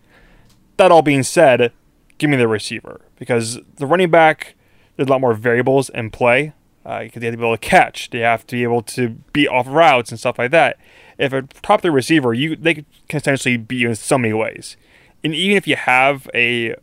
[0.77, 1.73] That all being said,
[2.19, 4.55] give me the receiver because the running back
[4.97, 6.53] there's a lot more variables in play
[6.83, 8.11] because uh, they have to be able to catch.
[8.11, 10.77] They have to be able to beat off routes and stuff like that.
[11.19, 14.77] If a top three receiver, you they can essentially beat you in so many ways.
[15.23, 16.75] And even if you have a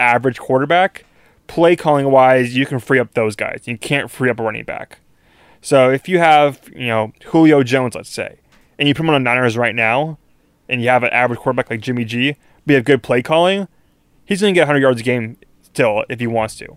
[0.00, 1.04] average quarterback,
[1.46, 3.62] play calling wise, you can free up those guys.
[3.66, 4.98] You can't free up a running back.
[5.60, 8.38] So if you have, you know, Julio Jones, let's say,
[8.78, 10.18] and you put him on the Niners right now,
[10.68, 13.68] and you have an average quarterback like Jimmy G, but you have good play calling,
[14.24, 16.76] he's going to get 100 yards a game still if he wants to.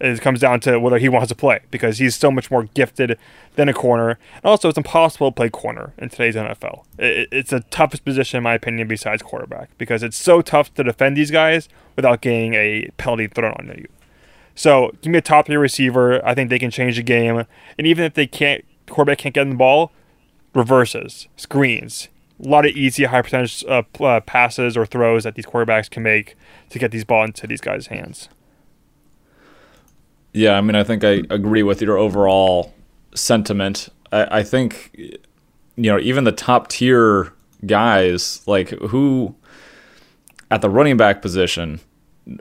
[0.00, 3.18] It comes down to whether he wants to play because he's so much more gifted
[3.56, 4.10] than a corner.
[4.36, 6.84] And also, it's impossible to play corner in today's NFL.
[6.98, 11.16] it's the toughest position, in my opinion, besides quarterback because it's so tough to defend
[11.16, 13.88] these guys without getting a penalty thrown on you.
[14.54, 16.24] So, give me a top three receiver.
[16.26, 17.44] I think they can change the game.
[17.76, 19.92] And even if they can't, quarterback can't get in the ball,
[20.54, 22.08] reverses, screens,
[22.44, 26.02] a lot of easy high percentage uh, uh, passes or throws that these quarterbacks can
[26.02, 26.36] make
[26.70, 28.28] to get these ball into these guys' hands.
[30.38, 32.72] Yeah, I mean, I think I agree with your overall
[33.12, 33.88] sentiment.
[34.12, 37.32] I, I think, you know, even the top tier
[37.66, 39.34] guys, like who
[40.48, 41.80] at the running back position,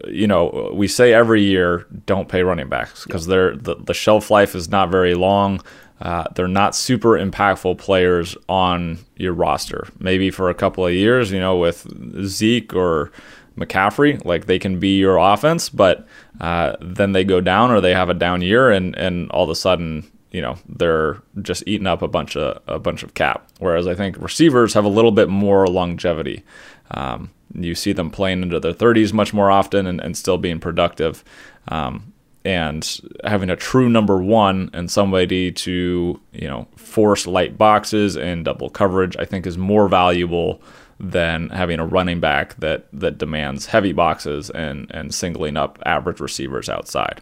[0.07, 4.29] you know, we say every year don't pay running backs because they're the, the shelf
[4.29, 5.59] life is not very long.
[5.99, 9.87] Uh, they're not super impactful players on your roster.
[9.97, 11.87] Maybe for a couple of years, you know, with
[12.27, 13.11] Zeke or
[13.57, 16.07] McCaffrey, like they can be your offense, but
[16.39, 19.49] uh, then they go down or they have a down year, and and all of
[19.49, 23.49] a sudden, you know, they're just eating up a bunch of a bunch of cap.
[23.59, 26.43] Whereas I think receivers have a little bit more longevity.
[26.91, 30.59] Um, you see them playing into their 30s much more often and, and still being
[30.59, 31.23] productive.
[31.69, 32.13] Um,
[32.45, 38.45] and having a true number one and somebody to you know force light boxes and
[38.45, 40.61] double coverage, I think is more valuable
[40.99, 46.19] than having a running back that that demands heavy boxes and and singling up average
[46.19, 47.21] receivers outside.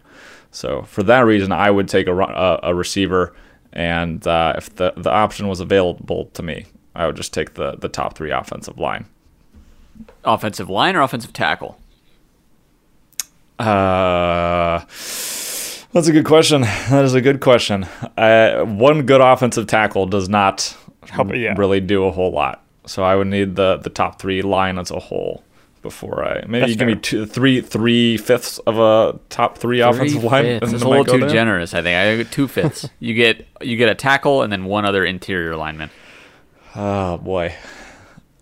[0.52, 3.36] So for that reason, I would take a a, a receiver,
[3.74, 6.66] and uh, if the the option was available to me,
[6.96, 9.06] I would just take the the top three offensive line.
[10.24, 11.80] Offensive line or offensive tackle?
[13.60, 14.80] Uh,
[15.96, 16.62] that's a good question.
[16.62, 17.86] That is a good question.
[18.18, 20.76] Uh, one good offensive tackle does not
[21.10, 21.54] Help, yeah.
[21.58, 22.64] really do a whole lot.
[22.88, 25.44] So I would need the the top three line as a whole
[25.86, 29.78] before I maybe That's you give me two, three three fifths of a top three,
[29.78, 30.46] three offensive line.
[30.46, 31.96] It's a little too generous, I think.
[31.96, 32.90] I get two fifths.
[33.00, 35.92] you get you get a tackle and then one other interior lineman.
[36.76, 37.54] Oh boy,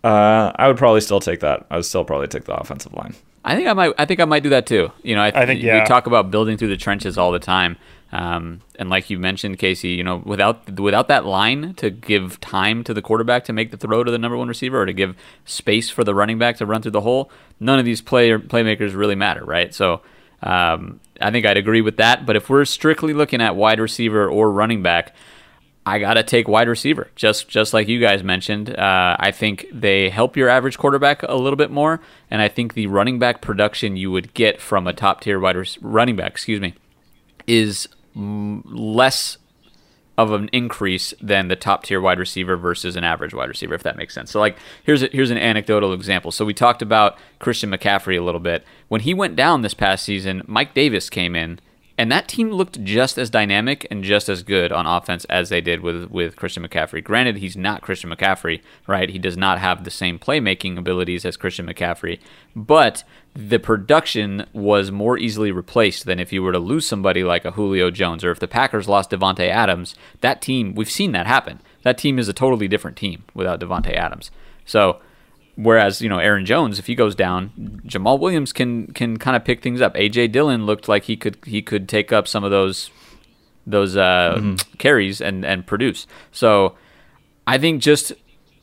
[0.03, 1.65] uh, I would probably still take that.
[1.69, 3.13] I would still probably take the offensive line.
[3.45, 3.93] I think I might.
[3.97, 4.91] I think I might do that too.
[5.03, 5.81] You know, I, th- I think yeah.
[5.81, 7.77] we talk about building through the trenches all the time,
[8.13, 12.83] um, and like you mentioned, Casey, you know, without without that line to give time
[12.83, 15.15] to the quarterback to make the throw to the number one receiver, or to give
[15.45, 18.95] space for the running back to run through the hole, none of these player playmakers
[18.95, 19.73] really matter, right?
[19.73, 20.01] So.
[20.45, 22.25] Um, I think I'd agree with that.
[22.25, 25.15] But if we're strictly looking at wide receiver or running back,
[25.85, 28.69] I gotta take wide receiver, just just like you guys mentioned.
[28.77, 32.73] Uh, I think they help your average quarterback a little bit more, and I think
[32.73, 36.31] the running back production you would get from a top tier wide res- running back,
[36.31, 36.73] excuse me,
[37.47, 39.37] is less
[40.17, 43.81] of an increase than the top tier wide receiver versus an average wide receiver, if
[43.83, 44.31] that makes sense.
[44.31, 46.31] So, like, here's a, here's an anecdotal example.
[46.31, 48.63] So we talked about Christian McCaffrey a little bit.
[48.89, 51.59] When he went down this past season, Mike Davis came in
[52.03, 55.61] and that team looked just as dynamic and just as good on offense as they
[55.61, 57.01] did with with Christian McCaffrey.
[57.01, 59.07] Granted, he's not Christian McCaffrey, right?
[59.07, 62.19] He does not have the same playmaking abilities as Christian McCaffrey,
[62.57, 67.45] but the production was more easily replaced than if you were to lose somebody like
[67.45, 69.95] a Julio Jones or if the Packers lost Davante Adams.
[70.19, 71.61] That team, we've seen that happen.
[71.83, 74.29] That team is a totally different team without Davante Adams.
[74.65, 74.99] So
[75.55, 79.45] Whereas you know Aaron Jones, if he goes down, Jamaal Williams can can kind of
[79.45, 79.93] pick things up.
[79.95, 82.89] AJ Dillon looked like he could he could take up some of those
[83.67, 84.77] those uh, mm-hmm.
[84.77, 86.07] carries and and produce.
[86.31, 86.75] So
[87.45, 88.13] I think just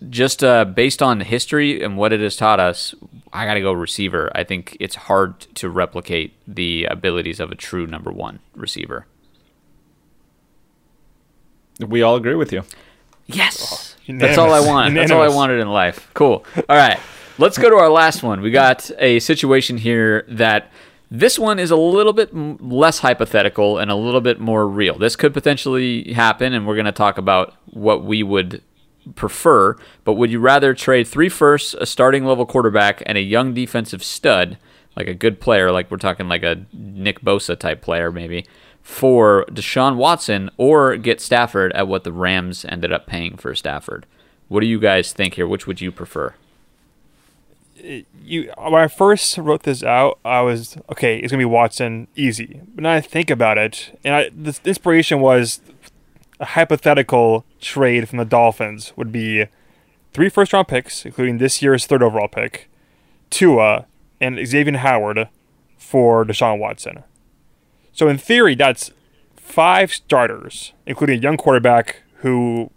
[0.09, 2.95] just uh, based on history and what it has taught us,
[3.33, 4.33] I got to go receiver.
[4.35, 9.07] I think it's hard to replicate the abilities of a true number one receiver.
[11.79, 12.63] We all agree with you.
[13.27, 13.90] Yes.
[14.19, 14.95] That's all I want.
[14.95, 16.11] That's all I wanted in life.
[16.15, 16.45] Cool.
[16.57, 16.99] All right.
[17.39, 18.43] Let's go to our last one.
[18.43, 20.71] We got a situation here that
[21.11, 24.99] this one is a little bit less hypothetical and a little bit more real.
[24.99, 28.63] This could potentially happen, and we're going to talk about what we would
[29.15, 29.77] prefer.
[30.05, 34.05] But would you rather trade three firsts, a starting level quarterback, and a young defensive
[34.05, 34.59] stud,
[34.95, 38.47] like a good player, like we're talking like a Nick Bosa type player, maybe,
[38.83, 44.07] for Deshaun Watson or get Stafford at what the Rams ended up paying for Stafford.
[44.49, 45.47] What do you guys think here?
[45.47, 46.35] Which would you prefer?
[48.23, 51.19] you when I first wrote this out, I was okay.
[51.19, 52.61] It's gonna be Watson, easy.
[52.75, 55.61] But now I think about it, and I, the inspiration was
[56.39, 59.47] a hypothetical trade from the Dolphins would be
[60.13, 62.69] three first round picks, including this year's third overall pick,
[63.31, 63.87] Tua,
[64.21, 65.29] and Xavier Howard
[65.79, 67.05] for Deshaun Watson.
[68.01, 68.93] So in theory, that's
[69.37, 72.71] five starters, including a young quarterback who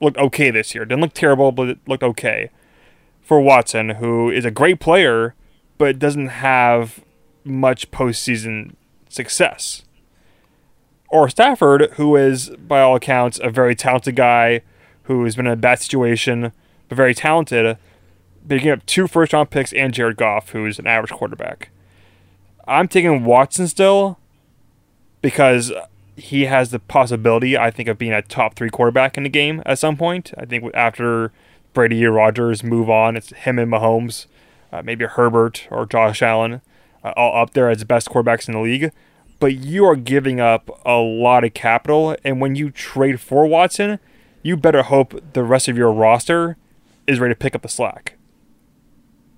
[0.00, 0.84] looked okay this year.
[0.84, 2.50] Didn't look terrible, but looked okay.
[3.22, 5.36] For Watson, who is a great player,
[5.78, 7.04] but doesn't have
[7.44, 8.74] much postseason
[9.08, 9.84] success.
[11.08, 14.62] Or Stafford, who is, by all accounts, a very talented guy
[15.04, 16.50] who has been in a bad situation,
[16.88, 17.78] but very talented,
[18.48, 21.70] picking up two first round picks and Jared Goff, who's an average quarterback.
[22.66, 24.18] I'm taking Watson still
[25.24, 25.72] because
[26.16, 29.62] he has the possibility, I think, of being a top three quarterback in the game
[29.64, 30.34] at some point.
[30.36, 31.32] I think after
[31.72, 34.26] Brady or Rodgers move on, it's him and Mahomes,
[34.70, 36.60] uh, maybe Herbert or Josh Allen,
[37.02, 38.92] uh, all up there as the best quarterbacks in the league.
[39.40, 44.00] But you are giving up a lot of capital, and when you trade for Watson,
[44.42, 46.58] you better hope the rest of your roster
[47.06, 48.18] is ready to pick up the slack.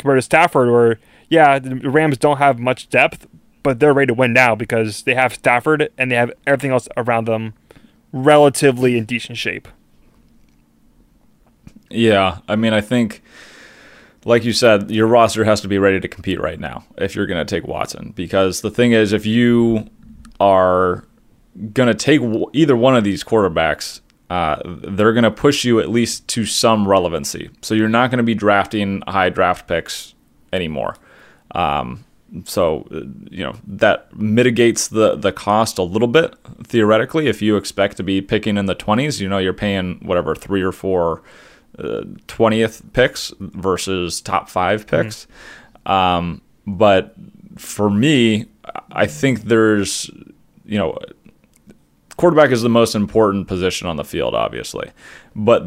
[0.01, 3.29] Compared to Stafford, where yeah, the Rams don't have much depth,
[3.67, 6.89] but they're ready to win now because they have Stafford and they have everything else
[6.97, 7.53] around them
[8.13, 9.67] relatively in decent shape.
[11.91, 13.25] Yeah, I mean, I think,
[14.25, 17.27] like you said, your roster has to be ready to compete right now if you're
[17.27, 18.13] going to take Watson.
[18.15, 19.91] Because the thing is, if you
[20.39, 21.05] are
[21.73, 22.21] going to take
[22.53, 24.01] either one of these quarterbacks,
[24.31, 27.51] uh, they're going to push you at least to some relevancy.
[27.63, 30.15] So you're not going to be drafting high draft picks
[30.53, 30.95] anymore.
[31.53, 32.05] Um,
[32.45, 32.87] so
[33.31, 37.29] you know that mitigates the the cost a little bit theoretically.
[37.29, 40.63] If you expect to be picking in the 20s, you know you're paying whatever three
[40.63, 41.23] or four
[41.79, 45.03] uh, twentieth uh, picks versus top five mm-hmm.
[45.03, 45.27] picks.
[45.87, 45.93] Mm-hmm.
[45.93, 47.15] Um, but
[47.57, 48.47] for me,
[48.91, 50.11] I think there's
[50.65, 50.99] you know
[52.17, 54.91] quarterback is the most important position on the field, obviously,
[55.35, 55.65] but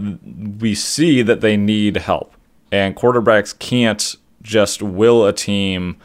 [0.60, 2.34] we see that they need help,
[2.72, 5.98] and quarterbacks can't just will a team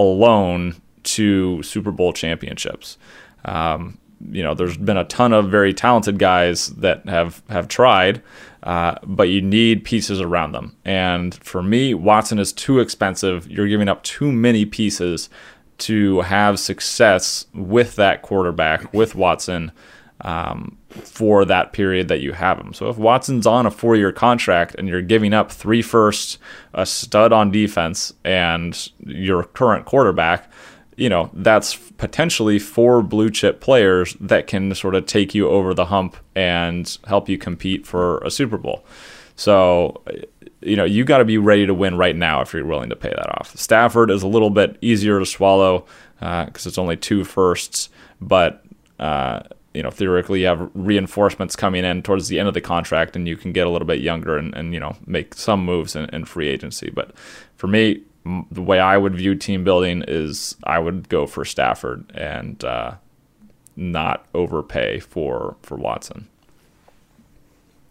[0.00, 2.98] alone to Super Bowl championships.
[3.44, 3.98] Um,
[4.30, 8.22] you know, there's been a ton of very talented guys that have have tried,
[8.62, 10.76] uh, but you need pieces around them.
[10.84, 13.50] And for me, Watson is too expensive.
[13.50, 15.30] You're giving up too many pieces
[15.78, 19.72] to have success with that quarterback, with Watson
[20.22, 22.72] um, for that period that you have him.
[22.74, 26.38] So if Watson's on a four year contract and you're giving up three firsts,
[26.74, 30.50] a stud on defense, and your current quarterback,
[30.96, 35.72] you know, that's potentially four blue chip players that can sort of take you over
[35.72, 38.84] the hump and help you compete for a Super Bowl.
[39.36, 40.02] So,
[40.60, 42.96] you know, you got to be ready to win right now if you're willing to
[42.96, 43.56] pay that off.
[43.56, 45.86] Stafford is a little bit easier to swallow
[46.18, 47.88] because uh, it's only two firsts,
[48.20, 48.62] but
[48.98, 49.40] uh,
[49.74, 53.28] you know, theoretically you have reinforcements coming in towards the end of the contract and
[53.28, 56.06] you can get a little bit younger and, and you know, make some moves in,
[56.10, 56.90] in free agency.
[56.90, 57.12] But
[57.56, 58.02] for me,
[58.50, 62.94] the way I would view team building is I would go for Stafford and uh,
[63.76, 66.28] not overpay for, for Watson.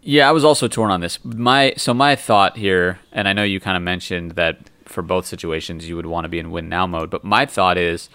[0.02, 1.22] Yeah, I was also torn on this.
[1.24, 5.26] My so my thought here, and I know you kind of mentioned that for both
[5.26, 8.08] situations you would want to be in win now mode, but my thought is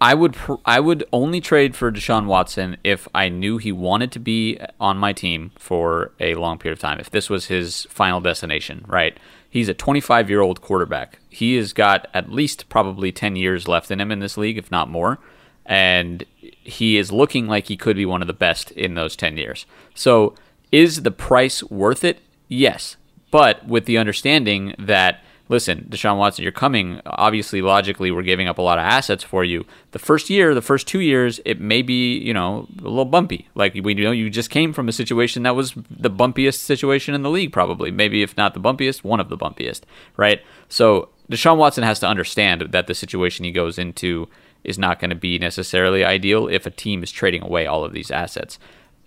[0.00, 4.12] I would pr- I would only trade for Deshaun Watson if I knew he wanted
[4.12, 7.00] to be on my team for a long period of time.
[7.00, 9.18] If this was his final destination, right?
[9.50, 11.18] He's a 25 year old quarterback.
[11.30, 14.70] He has got at least probably 10 years left in him in this league, if
[14.70, 15.18] not more,
[15.66, 19.36] and he is looking like he could be one of the best in those 10
[19.36, 19.66] years.
[19.94, 20.34] So,
[20.70, 22.20] is the price worth it?
[22.46, 22.96] Yes,
[23.30, 27.00] but with the understanding that listen, Deshaun Watson, you're coming.
[27.06, 29.64] Obviously, logically, we're giving up a lot of assets for you.
[29.92, 33.48] The first year, the first two years, it may be, you know, a little bumpy.
[33.54, 37.14] Like we you know you just came from a situation that was the bumpiest situation
[37.14, 37.90] in the league, probably.
[37.90, 39.82] Maybe if not the bumpiest, one of the bumpiest,
[40.16, 40.42] right?
[40.68, 44.28] So Deshaun Watson has to understand that the situation he goes into
[44.64, 47.92] is not going to be necessarily ideal if a team is trading away all of
[47.92, 48.58] these assets.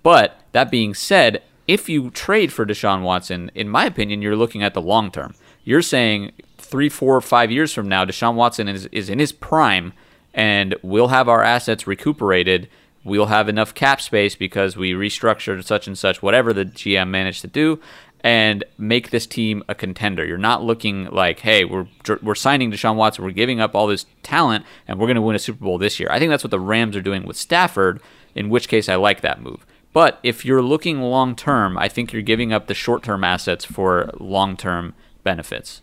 [0.03, 4.63] But that being said, if you trade for Deshaun Watson, in my opinion, you're looking
[4.63, 5.35] at the long term.
[5.63, 9.93] You're saying three, four, five years from now, Deshaun Watson is, is in his prime,
[10.33, 12.69] and we'll have our assets recuperated.
[13.03, 17.41] We'll have enough cap space because we restructured such and such, whatever the GM managed
[17.41, 17.79] to do,
[18.23, 20.23] and make this team a contender.
[20.25, 21.87] You're not looking like, hey, we're
[22.21, 25.35] we're signing Deshaun Watson, we're giving up all this talent, and we're going to win
[25.35, 26.09] a Super Bowl this year.
[26.11, 28.01] I think that's what the Rams are doing with Stafford.
[28.33, 29.65] In which case, I like that move.
[29.93, 33.65] But if you're looking long term, I think you're giving up the short term assets
[33.65, 34.93] for long term
[35.23, 35.81] benefits.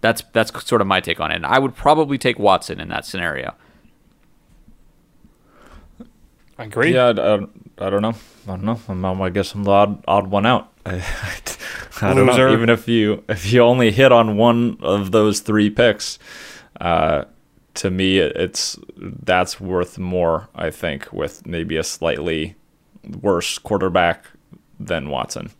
[0.00, 1.36] That's that's sort of my take on it.
[1.36, 3.54] And I would probably take Watson in that scenario.
[6.58, 6.94] I agree.
[6.94, 8.14] Yeah, I, I, I don't know.
[8.48, 8.80] I don't know.
[8.88, 10.72] I'm, I guess I'm the odd, odd one out.
[10.86, 11.02] I,
[12.00, 12.52] I don't know.
[12.52, 16.18] Even if you if you only hit on one of those three picks,
[16.80, 17.24] uh,
[17.74, 20.48] to me it's that's worth more.
[20.54, 22.54] I think with maybe a slightly
[23.20, 24.26] worse quarterback
[24.78, 25.50] than Watson.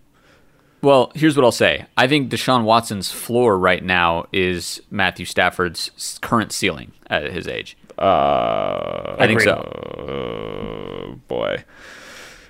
[0.86, 1.86] Well, here's what I'll say.
[1.96, 5.90] I think Deshaun Watson's floor right now is Matthew Stafford's
[6.22, 7.76] current ceiling at his age.
[7.98, 9.44] Uh, I think Agreed.
[9.46, 11.10] so.
[11.10, 11.64] uh, boy.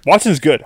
[0.07, 0.64] Watson's good.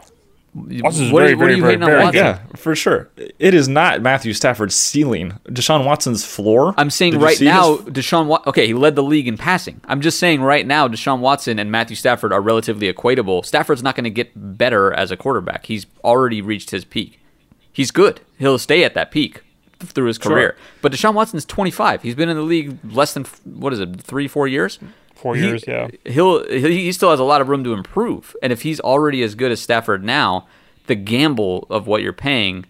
[0.52, 2.14] Watson's What very, you- what are very, you very, hating very good.
[2.16, 3.08] Yeah, for sure.
[3.38, 5.34] It is not Matthew Stafford's ceiling.
[5.48, 6.74] Deshaun Watson's floor.
[6.76, 8.26] I'm saying Did right now, his- Deshaun.
[8.26, 9.80] Wa- okay, he led the league in passing.
[9.84, 13.46] I'm just saying right now, Deshaun Watson and Matthew Stafford are relatively equatable.
[13.46, 15.66] Stafford's not going to get better as a quarterback.
[15.66, 17.18] He's already reached his peak.
[17.72, 18.20] He's good.
[18.38, 19.42] He'll stay at that peak
[19.78, 20.56] through his career.
[20.82, 22.02] But Deshaun Watson's 25.
[22.02, 24.78] He's been in the league less than what is it, three, four years?
[25.14, 25.88] Four He- years, yeah.
[26.04, 28.34] He'll he he still has a lot of room to improve.
[28.42, 30.46] And if he's already as good as Stafford now,
[30.86, 32.64] the gamble of what you're paying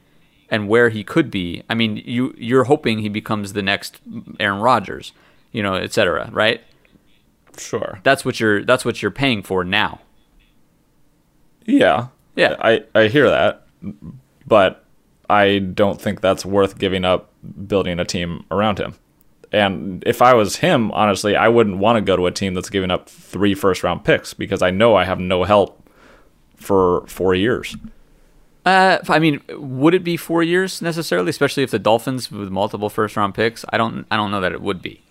[0.51, 4.01] and where he could be, I mean, you you're hoping he becomes the next
[4.41, 5.13] Aaron Rodgers,
[5.53, 6.61] you know, et cetera, right?
[7.59, 7.99] sure.
[8.05, 10.01] That's what you're that's what you're paying for now.
[11.67, 12.09] Yeah.
[12.37, 12.57] Yeah.
[12.61, 13.67] I, I hear that,
[14.47, 14.85] but
[15.31, 17.31] I don't think that's worth giving up
[17.67, 18.95] building a team around him.
[19.53, 22.71] And if I was him, honestly, I wouldn't want to go to a team that's
[22.71, 25.89] giving up three first round picks because I know I have no help
[26.57, 27.77] for four years.
[28.67, 32.91] Uh, I mean, would it be four years necessarily, especially if the Dolphins with multiple
[32.91, 33.65] first round picks?
[33.71, 35.03] I don't, I don't know that it would be.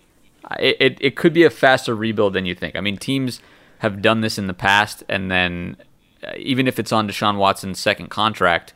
[0.59, 2.75] It, it, it could be a faster rebuild than you think.
[2.75, 3.41] I mean, teams
[3.79, 5.77] have done this in the past, and then
[6.23, 8.73] uh, even if it's on Deshaun Watson's second contract,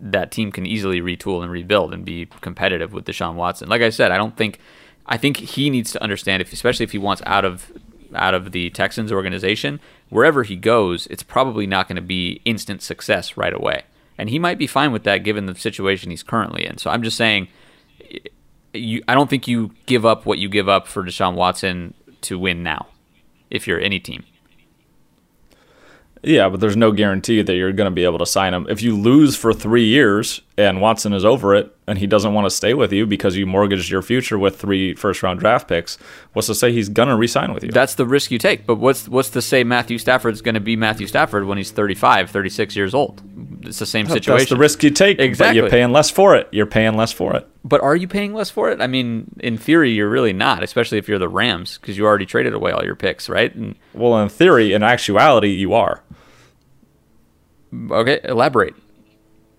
[0.00, 3.68] that team can easily retool and rebuild and be competitive with Deshaun Watson.
[3.68, 4.58] Like I said, I don't think,
[5.06, 7.72] I think he needs to understand if, especially if he wants out of
[8.14, 9.80] out of the Texans organization,
[10.10, 13.84] wherever he goes, it's probably not going to be instant success right away.
[14.18, 16.78] And he might be fine with that given the situation he's currently in.
[16.78, 17.48] So I'm just saying,
[18.10, 18.18] eh,
[18.74, 22.38] you, I don't think you give up what you give up for Deshaun Watson to
[22.38, 22.86] win now,
[23.50, 24.24] if you're any team.
[26.22, 28.66] Yeah, but there's no guarantee that you're going to be able to sign him.
[28.68, 32.44] If you lose for three years and Watson is over it and he doesn't want
[32.44, 35.96] to stay with you because you mortgaged your future with three first round draft picks,
[36.34, 37.70] what's to say he's going to re-sign with you?
[37.70, 38.66] That's the risk you take.
[38.66, 42.30] But what's what's to say Matthew Stafford's going to be Matthew Stafford when he's 35,
[42.30, 43.22] 36 years old?
[43.62, 44.38] It's the same situation.
[44.38, 45.18] That's the risk you take.
[45.20, 45.60] Exactly.
[45.60, 46.48] You're paying less for it.
[46.52, 47.48] You're paying less for it.
[47.64, 48.80] But are you paying less for it?
[48.80, 52.26] I mean, in theory, you're really not, especially if you're the Rams, because you already
[52.26, 53.54] traded away all your picks, right?
[53.54, 56.02] And, Well, in theory, in actuality, you are.
[57.90, 58.74] okay, elaborate.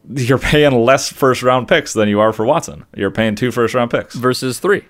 [0.10, 2.86] You're paying less first round picks than you are for Watson.
[2.96, 4.16] You're paying two first round picks.
[4.16, 4.84] Versus three.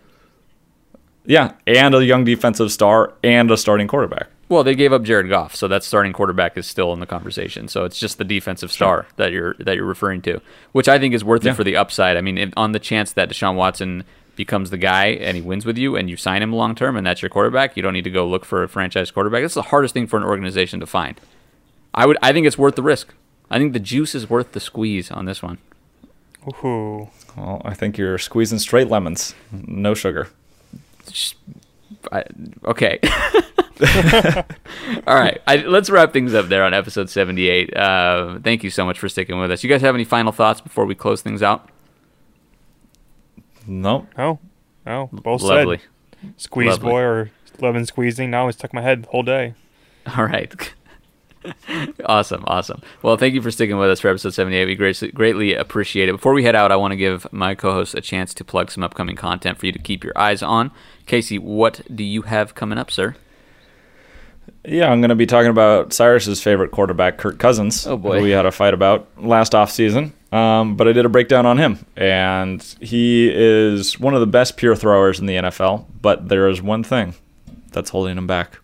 [1.26, 4.28] Yeah, and a young defensive star and a starting quarterback.
[4.50, 7.68] Well, they gave up Jared Goff, so that starting quarterback is still in the conversation.
[7.70, 10.42] So it's just the defensive star that you're that you're referring to,
[10.74, 11.52] which I think is worth Yeah.
[11.52, 12.18] it for the upside.
[12.18, 14.04] I mean, if, on the chance that Deshaun Watson
[14.36, 17.06] becomes the guy and he wins with you, and you sign him long term, and
[17.08, 19.44] that's your quarterback, you don't need to go look for a franchise quarterback.
[19.44, 21.20] That's the hardest thing for an organization to find.
[21.94, 23.14] I would, I think it's worth the risk.
[23.54, 25.60] I think the juice is worth the squeeze on this one.
[26.64, 27.08] Ooh.
[27.38, 30.30] Well, I think you're squeezing straight lemons, no sugar.
[32.12, 32.24] I,
[32.66, 33.00] okay.
[35.08, 35.40] All right.
[35.48, 37.76] I, let's wrap things up there on episode 78.
[37.76, 39.64] Uh, thank you so much for sticking with us.
[39.64, 41.70] You guys have any final thoughts before we close things out?
[43.68, 44.40] No, No.
[44.86, 45.10] No.
[45.14, 45.78] Both Lovely.
[45.78, 46.90] said squeeze Lovely.
[46.92, 48.32] boy or lemon squeezing.
[48.32, 49.54] Now it's stuck in my head the whole day.
[50.18, 50.74] All right.
[52.06, 52.44] Awesome.
[52.48, 52.82] Awesome.
[53.02, 54.66] Well, thank you for sticking with us for episode 78.
[54.66, 56.14] We greatly, greatly appreciate it.
[56.14, 58.72] Before we head out, I want to give my co host a chance to plug
[58.72, 60.72] some upcoming content for you to keep your eyes on.
[61.06, 63.16] Casey, what do you have coming up, sir?
[64.66, 67.86] Yeah, I'm going to be talking about Cyrus's favorite quarterback, Kirk Cousins.
[67.86, 68.18] Oh, boy.
[68.18, 70.12] Who we had a fight about last offseason.
[70.34, 71.86] Um, but I did a breakdown on him.
[71.98, 75.86] And he is one of the best pure throwers in the NFL.
[76.02, 77.14] But there is one thing
[77.72, 78.60] that's holding him back.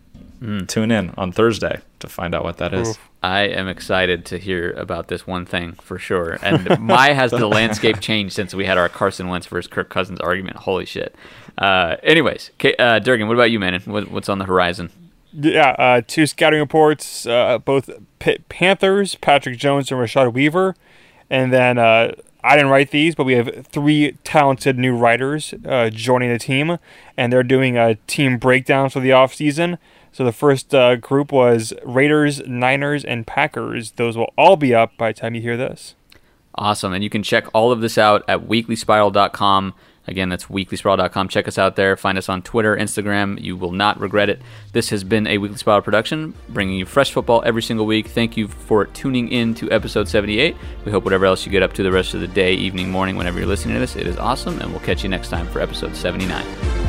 [0.66, 2.98] Tune in on Thursday to find out what that is.
[3.22, 6.38] I am excited to hear about this one thing for sure.
[6.42, 10.18] And my has the landscape changed since we had our Carson Wentz versus Kirk Cousins
[10.20, 10.56] argument.
[10.56, 11.14] Holy shit.
[11.58, 13.78] Uh, anyways, K- uh, Durgan, what about you, man?
[13.84, 14.90] What, what's on the horizon?
[15.34, 20.74] Yeah, uh, two scouting reports, uh, both P- Panthers, Patrick Jones and Rashad Weaver.
[21.28, 25.90] And then uh, I didn't write these, but we have three talented new writers uh,
[25.90, 26.78] joining the team,
[27.16, 29.76] and they're doing a team breakdown for the offseason.
[30.12, 33.92] So the first uh, group was Raiders, Niners, and Packers.
[33.92, 35.94] Those will all be up by the time you hear this.
[36.54, 36.92] Awesome.
[36.92, 39.74] And you can check all of this out at weeklyspiral.com.
[40.06, 41.28] Again, that's weeklysprawl.com.
[41.28, 41.96] Check us out there.
[41.96, 43.40] Find us on Twitter, Instagram.
[43.40, 44.42] You will not regret it.
[44.72, 48.08] This has been a Weekly Sprawl production, bringing you fresh football every single week.
[48.08, 50.56] Thank you for tuning in to episode 78.
[50.84, 53.16] We hope whatever else you get up to the rest of the day, evening, morning,
[53.16, 54.58] whenever you're listening to this, it is awesome.
[54.58, 56.79] And we'll catch you next time for episode 79.